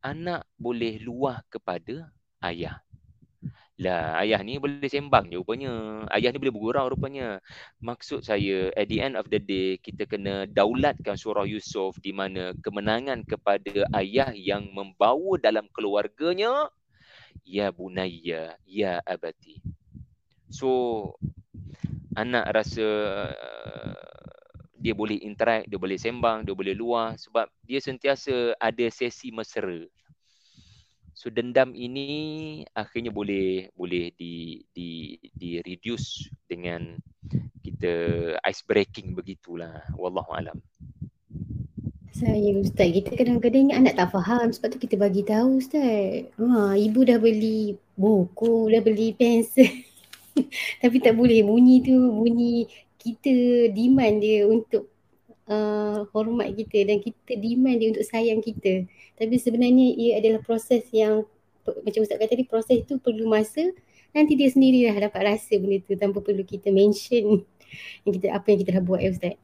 [0.00, 2.08] anak boleh luah kepada
[2.46, 2.78] ayah.
[3.80, 6.04] Lah ayah ni boleh sembang je rupanya.
[6.12, 7.40] Ayah ni boleh bergurau rupanya.
[7.80, 12.52] Maksud saya at the end of the day kita kena daulatkan surah Yusuf di mana
[12.60, 16.68] kemenangan kepada ayah yang membawa dalam keluarganya
[17.40, 19.64] ya bunayya ya abati.
[20.50, 20.70] So
[22.18, 22.86] anak rasa
[23.30, 24.10] uh,
[24.80, 29.86] dia boleh interact, dia boleh sembang, dia boleh luah sebab dia sentiasa ada sesi mesra.
[31.12, 36.96] So dendam ini akhirnya boleh boleh di di di reduce dengan
[37.60, 37.92] kita
[38.40, 39.84] ice breaking begitulah.
[40.00, 40.56] Wallahu alam.
[42.10, 46.24] Saya ustaz kita kadang-kadang anak tak faham sebab tu kita bagi tahu ustaz.
[46.40, 49.68] Ha ibu dah beli buku, dah beli pensel.
[50.82, 52.68] Tapi tak boleh bunyi tu bunyi
[53.00, 54.92] kita demand dia untuk
[55.48, 58.84] uh, hormat kita dan kita demand dia untuk sayang kita.
[59.16, 61.24] Tapi sebenarnya ia adalah proses yang
[61.64, 63.62] macam Ustaz kata tadi proses itu perlu masa
[64.10, 67.46] nanti dia sendiri dah dapat rasa benda tu tanpa perlu kita mention
[68.04, 69.36] yang kita apa yang kita dah buat ya Ustaz.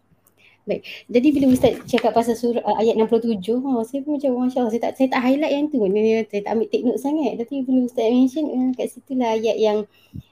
[0.66, 0.82] Baik.
[1.07, 4.82] Jadi bila Ustaz cakap pasal surah uh, ayat 67, oh, saya pun macam masya-Allah saya
[4.82, 5.78] tak saya tak highlight yang tu.
[6.26, 7.32] Saya tak ambil take note sangat.
[7.39, 9.78] Tapi bila Ustaz mention uh, kat situ lah ayat yang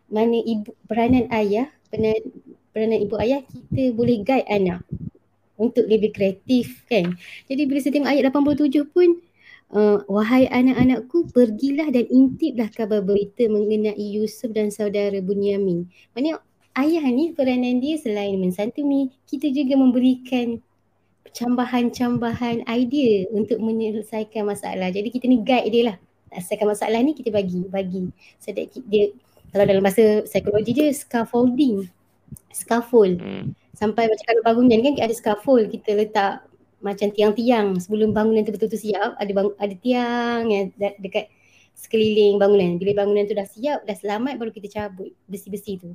[0.08, 2.20] mana ibu peranan ayah, peranan,
[2.70, 4.80] peranan ibu ayah kita boleh guide anak
[5.56, 7.14] untuk lebih kreatif kan.
[7.46, 9.08] Jadi bila saya tengok ayat 87 pun
[9.74, 15.86] uh, wahai anak-anakku pergilah dan intiplah kabar berita mengenai Yusuf dan saudara Bunyamin.
[16.12, 16.42] Maksudnya
[16.78, 20.58] ayah ni peranan dia selain mensantuni kita juga memberikan
[21.34, 24.90] cambahan-cambahan idea untuk menyelesaikan masalah.
[24.94, 25.96] Jadi kita ni guide dia lah.
[26.34, 28.10] Selesaikan masalah ni kita bagi, bagi.
[28.42, 29.14] So dia
[29.54, 31.86] kalau dalam bahasa psikologi dia scaffolding.
[32.50, 33.22] Scaffold.
[33.22, 33.54] Hmm.
[33.78, 35.70] Sampai macam kalau bangunan kan ada scaffold.
[35.70, 36.42] Kita letak
[36.82, 37.78] macam tiang-tiang.
[37.78, 40.64] Sebelum bangunan tu betul-betul siap ada bang, ada tiang yang
[40.98, 41.30] dekat
[41.78, 42.82] sekeliling bangunan.
[42.82, 45.94] Bila bangunan tu dah siap dah selamat baru kita cabut besi-besi tu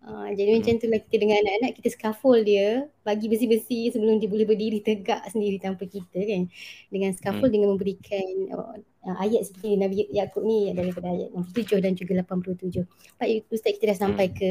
[0.00, 0.56] Uh, jadi hmm.
[0.64, 4.80] macam tu lah kita dengan anak-anak kita scaffold dia bagi besi-besi sebelum dia boleh berdiri
[4.80, 6.48] tegak sendiri tanpa kita kan.
[6.88, 7.56] Dengan scaffold hmm.
[7.60, 8.26] dengan memberikan
[8.56, 12.88] uh, ayat seperti Nabi Yaakob ni daripada ayat 67 dan juga 87
[13.20, 14.36] Pak Ustaz kita dah sampai hmm.
[14.40, 14.50] ke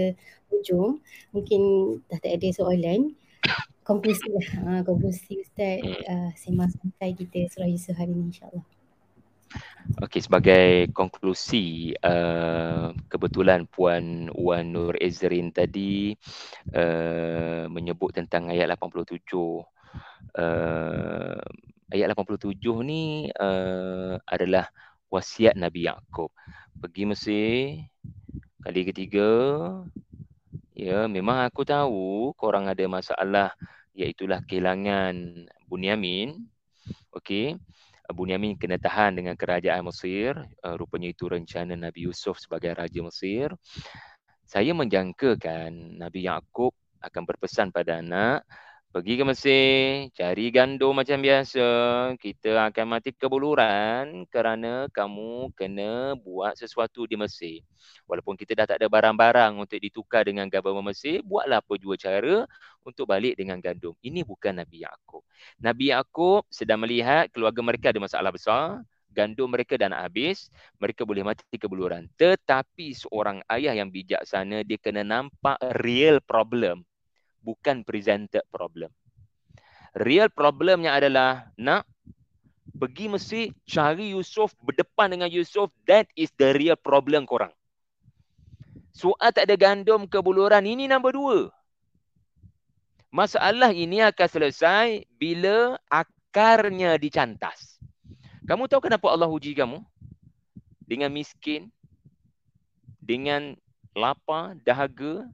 [0.53, 1.01] hujung.
[1.33, 1.61] Mungkin
[2.05, 3.17] dah tak ada soalan.
[3.81, 4.47] Konklusi lah.
[4.61, 8.78] Uh, konklusi Ustaz uh, sembang santai kita surah Yusuf hari ni insyaAllah
[9.97, 16.13] Okey sebagai konklusi uh, kebetulan puan Wan Nur Ezrin tadi
[16.77, 19.65] uh, menyebut tentang ayat 87 uh,
[21.89, 22.53] ayat 87
[22.85, 24.69] ni uh, adalah
[25.09, 26.29] wasiat Nabi Yaakob.
[26.77, 27.81] Pergi Mesir
[28.61, 29.25] kali ketiga
[30.77, 33.57] ya memang aku tahu korang ada masalah
[33.97, 36.45] iaitu kehilangan Bunyamin.
[37.09, 37.57] Okey
[38.10, 40.34] Bunyamin kena tahan dengan kerajaan Mesir.
[40.66, 43.53] Uh, rupanya itu rencana Nabi Yusuf sebagai Raja Mesir.
[44.49, 48.43] Saya menjangkakan Nabi Yaakob akan berpesan pada anak
[48.89, 51.61] Pergi ke Mesir, cari gandum macam biasa.
[52.17, 57.61] Kita akan mati kebuluran kerana kamu kena buat sesuatu di Mesir.
[58.09, 62.49] Walaupun kita dah tak ada barang-barang untuk ditukar dengan government Mesir, buatlah apa jua cara
[62.81, 63.93] untuk balik dengan gandum.
[64.01, 65.21] Ini bukan Nabi Yaakob.
[65.61, 68.81] Nabi Yaakob sedang melihat keluarga mereka ada masalah besar.
[69.13, 70.49] Gandum mereka dah nak habis,
[70.81, 72.09] mereka boleh mati kebuluran.
[72.17, 76.89] Tetapi seorang ayah yang bijaksana, dia kena nampak real problem
[77.44, 78.91] bukan presented problem.
[79.98, 81.84] Real problemnya adalah nak
[82.78, 87.52] pergi mesti cari Yusuf berdepan dengan Yusuf that is the real problem korang.
[88.94, 91.40] Soal tak ada gandum ke buluran ini nombor dua.
[93.10, 97.82] Masalah ini akan selesai bila akarnya dicantas.
[98.45, 99.82] Kamu tahu kenapa Allah uji kamu?
[100.86, 101.74] Dengan miskin,
[103.02, 103.57] dengan
[103.98, 105.26] lapar, dahaga,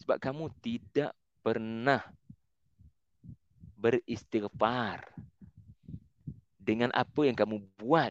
[0.00, 2.02] sebab kamu tidak pernah
[3.76, 5.04] beristighfar
[6.58, 8.10] dengan apa yang kamu buat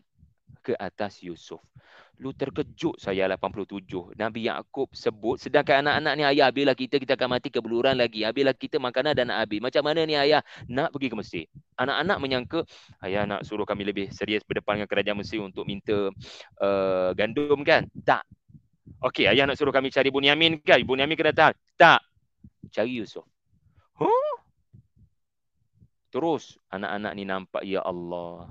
[0.65, 1.61] ke atas Yusuf.
[2.15, 3.83] Lu terkejut saya 87.
[4.15, 8.23] Nabi Yaakob sebut sedangkan anak-anak ni ayah bila kita kita akan mati kebuluran lagi.
[8.31, 9.59] Bila kita makanan dan nak habis.
[9.59, 10.39] Macam mana ni ayah
[10.71, 11.45] nak pergi ke Mesir?
[11.75, 12.59] Anak-anak menyangka
[13.03, 16.09] ayah nak suruh kami lebih serius berdepan dengan kerajaan Mesir untuk minta
[16.63, 17.85] uh, gandum kan?
[18.07, 18.23] Tak.
[19.05, 20.81] Okey, ayah nak suruh kami cari Bunyamin kan?
[20.81, 21.53] Bunyamin kena tahan.
[21.77, 22.01] Tak.
[22.73, 23.21] Cari Yusuf.
[24.01, 24.35] Huh?
[26.09, 28.49] Terus anak-anak ni nampak, Ya Allah.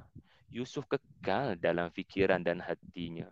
[0.54, 3.26] Yusuf kekal dalam fikiran dan hatinya.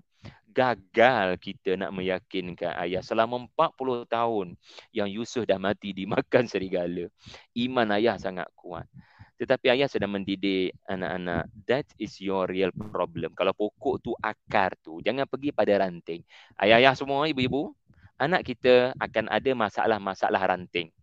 [0.53, 4.49] gagal kita nak meyakinkan ayah selama 40 tahun
[4.93, 7.09] yang Yusuf dah mati dimakan serigala.
[7.57, 8.85] Iman ayah sangat kuat.
[9.43, 11.51] Tetapi ayah sedang mendidik anak-anak.
[11.67, 13.35] That is your real problem.
[13.35, 16.23] Kalau pokok tu akar tu, jangan pergi pada ranting.
[16.63, 17.75] Ayah-ayah semua, ibu-ibu,
[18.23, 20.95] anak kita akan ada masalah-masalah ranting.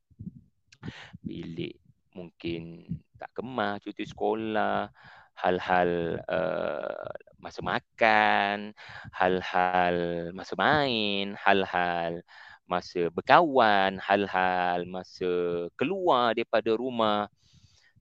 [1.20, 1.76] Bilik
[2.16, 2.88] mungkin
[3.20, 4.88] tak kemas, cuti sekolah,
[5.36, 7.12] hal-hal uh,
[7.44, 8.72] masa makan,
[9.12, 9.96] hal-hal
[10.32, 12.24] masa main, hal-hal
[12.70, 15.28] masa berkawan, hal-hal masa
[15.76, 17.28] keluar daripada rumah.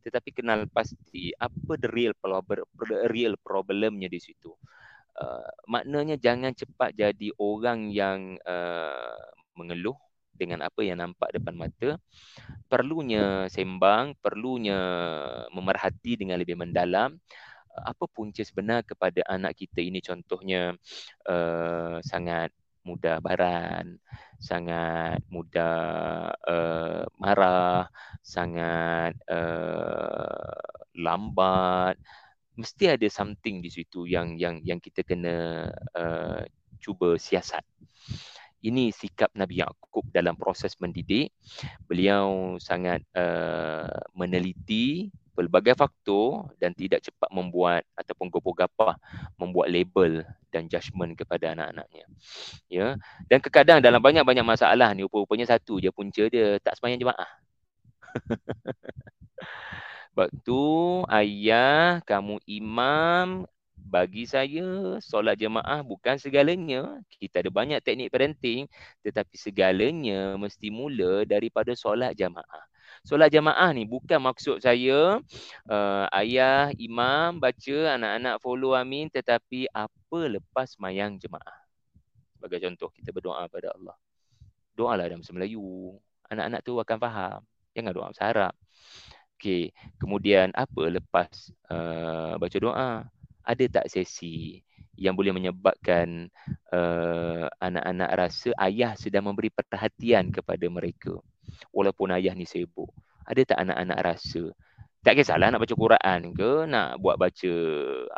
[0.09, 2.65] Tetapi kenal pasti apa the real problem,
[3.13, 4.51] real problemnya di situ.
[5.19, 9.19] Uh, maknanya jangan cepat jadi orang yang uh,
[9.59, 9.99] mengeluh
[10.33, 11.99] dengan apa yang nampak depan mata.
[12.71, 14.79] Perlunya sembang, perlunya
[15.53, 17.19] memerhati dengan lebih mendalam
[17.79, 20.75] apa punca sebenar kepada anak kita ini contohnya
[21.31, 22.51] uh, sangat
[22.87, 23.99] mudah baran,
[24.39, 25.77] sangat mudah
[26.47, 27.91] uh, marah,
[28.23, 30.59] sangat uh,
[30.99, 31.99] lambat.
[32.59, 36.43] Mesti ada something di situ yang yang yang kita kena uh,
[36.83, 37.63] cuba siasat.
[38.59, 41.31] Ini sikap Nabi Yaakob dalam proses mendidik.
[41.87, 43.87] Beliau sangat uh,
[44.19, 48.99] meneliti pelbagai faktor dan tidak cepat membuat ataupun gopoh-gapah
[49.39, 52.11] membuat label dan judgement kepada anak-anaknya.
[52.67, 52.99] Ya.
[53.31, 57.31] Dan kadang dalam banyak-banyak masalah ni rupa-rupanya satu je punca dia tak sembahyang jemaah.
[60.11, 60.59] Sebab tu
[61.15, 63.47] ayah kamu imam
[63.79, 66.99] bagi saya solat jemaah bukan segalanya.
[67.07, 68.67] Kita ada banyak teknik parenting
[69.07, 72.67] tetapi segalanya mesti mula daripada solat jemaah.
[73.09, 75.17] Solat jamaah ni bukan maksud saya
[75.65, 81.57] uh, ayah, imam baca, anak-anak follow amin tetapi apa lepas mayang jemaah.
[82.37, 83.97] Sebagai contoh kita berdoa pada Allah.
[84.77, 85.97] Doalah dalam bahasa Melayu.
[86.29, 87.41] Anak-anak tu akan faham.
[87.73, 88.55] Jangan doa bahasa Arab.
[89.41, 91.33] Okey, kemudian apa lepas
[91.73, 93.09] uh, baca doa?
[93.41, 94.61] Ada tak sesi
[95.01, 96.29] yang boleh menyebabkan
[96.77, 101.17] uh, anak-anak rasa ayah sedang memberi perhatian kepada mereka
[101.73, 102.89] walaupun ayah ni sibuk.
[103.29, 104.53] Ada tak anak-anak rasa
[105.09, 107.55] tak kisahlah nak baca Quran ke, nak buat baca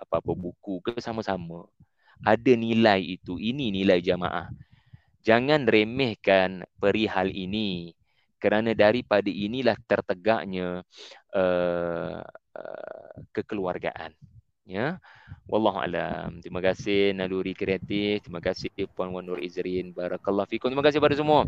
[0.01, 1.69] apa-apa buku ke sama-sama.
[2.25, 3.37] Ada nilai itu.
[3.37, 4.49] Ini nilai jamaah.
[5.21, 7.93] Jangan remehkan perihal ini.
[8.41, 10.81] Kerana daripada inilah tertegaknya
[11.37, 12.19] uh,
[12.57, 14.17] uh, kekeluargaan
[14.67, 15.01] ya.
[15.51, 16.39] Wallahu alam.
[16.39, 18.23] Terima kasih naluri kreatif.
[18.23, 19.91] Terima kasih puan wan nur izrin.
[19.91, 20.71] Barakallahu fikum.
[20.71, 21.47] Terima kasih pada semua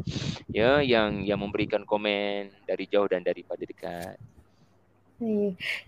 [0.51, 4.19] ya yang yang memberikan komen dari jauh dan daripada dekat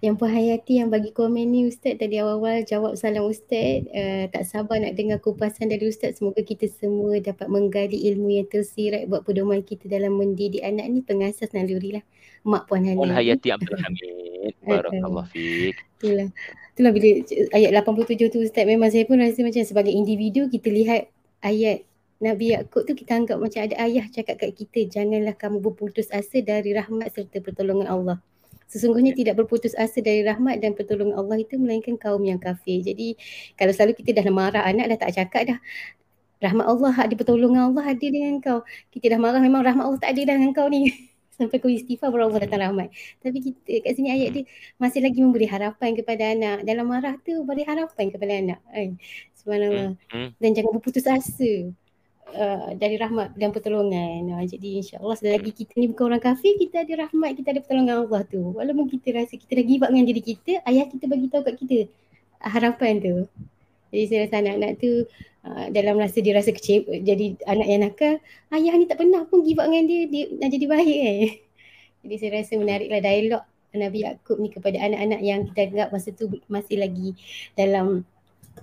[0.04, 3.86] yang Puan Hayati yang bagi komen ni Ustaz tadi awal-awal jawab salam Ustaz.
[3.90, 6.20] Uh, Tak sabar nak dengar kupasan dari Ustaz.
[6.22, 11.00] Semoga kita semua dapat menggali ilmu yang tersirat Buat pedoman kita dalam mendidik anak ni.
[11.02, 12.04] Pengasas naluri lah.
[12.46, 14.54] Mak Puan Hayati Puan Hayati Abdul Hamid.
[14.68, 15.74] Barakallah Fik.
[15.98, 16.28] Itulah.
[16.74, 17.08] Itulah bila
[17.54, 21.06] ayat 87 tu Ustaz Memang saya pun rasa macam sebagai individu Kita lihat
[21.38, 21.86] ayat
[22.18, 26.42] Nabi Yaakob tu kita anggap macam ada ayah cakap kat kita Janganlah kamu berputus asa
[26.42, 28.18] dari rahmat serta pertolongan Allah
[28.74, 29.18] Sesungguhnya ya.
[29.22, 32.82] tidak berputus asa dari rahmat dan pertolongan Allah itu melainkan kaum yang kafir.
[32.82, 33.14] Jadi
[33.54, 35.58] kalau selalu kita dah marah anak dah tak cakap dah
[36.42, 38.66] rahmat Allah ada pertolongan Allah ada dengan kau.
[38.90, 40.90] Kita dah marah memang rahmat Allah tak ada dah dengan kau ni.
[41.38, 42.90] Sampai kau istighfar baru Allah datang rahmat.
[43.22, 44.44] Tapi kita kat sini ayat dia
[44.78, 46.66] masih lagi memberi harapan kepada anak.
[46.66, 48.58] Dalam marah tu beri harapan kepada anak.
[49.38, 49.98] Subhanallah.
[50.10, 50.28] Hmm, hmm.
[50.42, 51.74] Dan jangan berputus asa.
[52.24, 54.26] Uh, dari rahmat dan pertolongan.
[54.32, 57.94] Uh, jadi insyaAllah selagi kita ni bukan orang kafir, kita ada rahmat, kita ada pertolongan
[58.08, 58.40] Allah tu.
[58.58, 61.54] Walaupun kita rasa kita dah give up dengan diri kita, ayah kita bagi tahu kat
[61.62, 61.78] kita
[62.42, 63.14] uh, harapan tu.
[63.94, 64.90] Jadi saya rasa anak-anak tu
[65.46, 68.14] uh, dalam rasa dia rasa kecil, jadi anak yang nakal,
[68.50, 71.28] ayah ni tak pernah pun give up dengan dia, dia nak jadi baik eh.
[72.04, 73.42] Jadi saya rasa menariklah dialog
[73.74, 77.14] Nabi Yaakob ni kepada anak-anak yang kita anggap masa tu masih lagi
[77.58, 78.06] dalam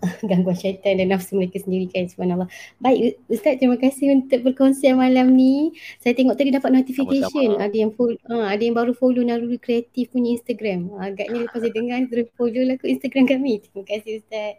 [0.29, 2.49] gangguan syaitan dan nafsu mereka sendiri kan subhanallah.
[2.81, 5.75] Baik Ustaz terima kasih untuk berkongsi malam ni.
[6.01, 7.65] Saya tengok tadi dapat notification Sama-sama.
[7.65, 10.89] ada yang follow, uh, ada yang baru follow Naruri Kreatif punya Instagram.
[10.95, 13.53] Uh, agaknya lepas saya dengar terus follow lah ke Instagram kami.
[13.61, 14.53] Terima kasih Ustaz.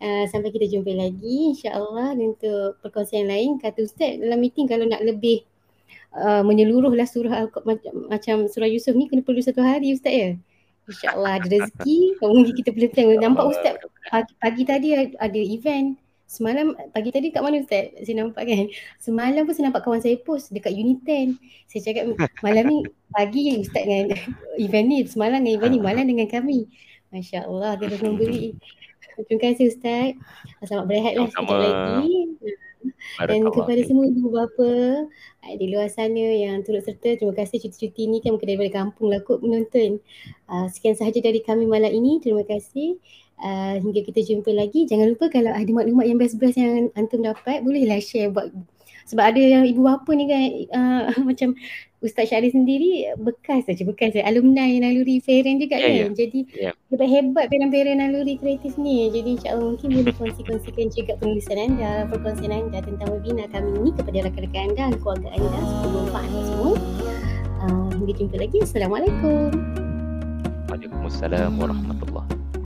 [0.00, 3.60] Uh, sampai kita jumpa lagi insya-Allah untuk perkongsian lain.
[3.60, 5.44] Kata Ustaz dalam meeting kalau nak lebih
[6.16, 10.30] uh, menyeluruh lah surah macam, macam surah Yusuf ni kena perlu satu hari Ustaz ya.
[10.88, 12.18] InsyaAllah ada rezeki.
[12.24, 13.06] Mungkin kita boleh plan.
[13.20, 13.74] Nampak Ustaz
[14.08, 16.00] pagi, pagi tadi ada event.
[16.28, 17.88] Semalam pagi tadi kat mana Ustaz?
[18.04, 18.68] Saya nampak kan.
[19.00, 21.36] Semalam pun saya nampak kawan saya post dekat Unit 10.
[21.68, 22.04] Saya cakap
[22.44, 22.78] malam ni
[23.12, 24.12] pagi Ustaz dengan
[24.64, 24.98] event ni.
[25.08, 25.80] Semalam dengan event ni.
[25.80, 26.58] Malam dengan kami.
[27.08, 28.56] Masya Allah dia dah memberi.
[29.24, 30.14] Terima kasih Ustaz.
[30.64, 32.12] Selamat berehat lah sekejap lagi.
[33.18, 34.70] Dan kepada semua ibu bapa
[35.46, 39.10] eh, di luar sana yang turut serta, terima kasih cuti-cuti ni kan bukan daripada kampung
[39.10, 39.98] lah kot menonton.
[40.46, 42.22] Uh, sekian sahaja dari kami malam ini.
[42.22, 42.98] Terima kasih.
[43.38, 44.86] Uh, hingga kita jumpa lagi.
[44.86, 48.50] Jangan lupa kalau ada maklumat yang best-best yang antum dapat, bolehlah share buat
[49.08, 50.42] sebab ada yang ibu bapa ni kan
[50.76, 51.56] uh, macam
[51.98, 54.30] Ustaz Syarif sendiri bekas saja bekas saja.
[54.30, 55.90] Alumni naluri Feren juga yeah, kan.
[55.90, 56.10] yeah.
[56.14, 56.74] jadi yeah.
[56.94, 59.10] hebat-hebat parent-parent naluri kreatif ni.
[59.10, 64.30] Jadi insyaAllah mungkin boleh kongsi-kongsikan juga penulisan anda perkongsian anda tentang webinar kami ni kepada
[64.30, 66.72] rakan-rakan anda dan keluarga anda semoga manfaat semua.
[67.58, 68.56] Uh, hingga jumpa lagi.
[68.62, 69.50] Assalamualaikum.
[70.70, 72.47] Waalaikumsalam warahmatullahi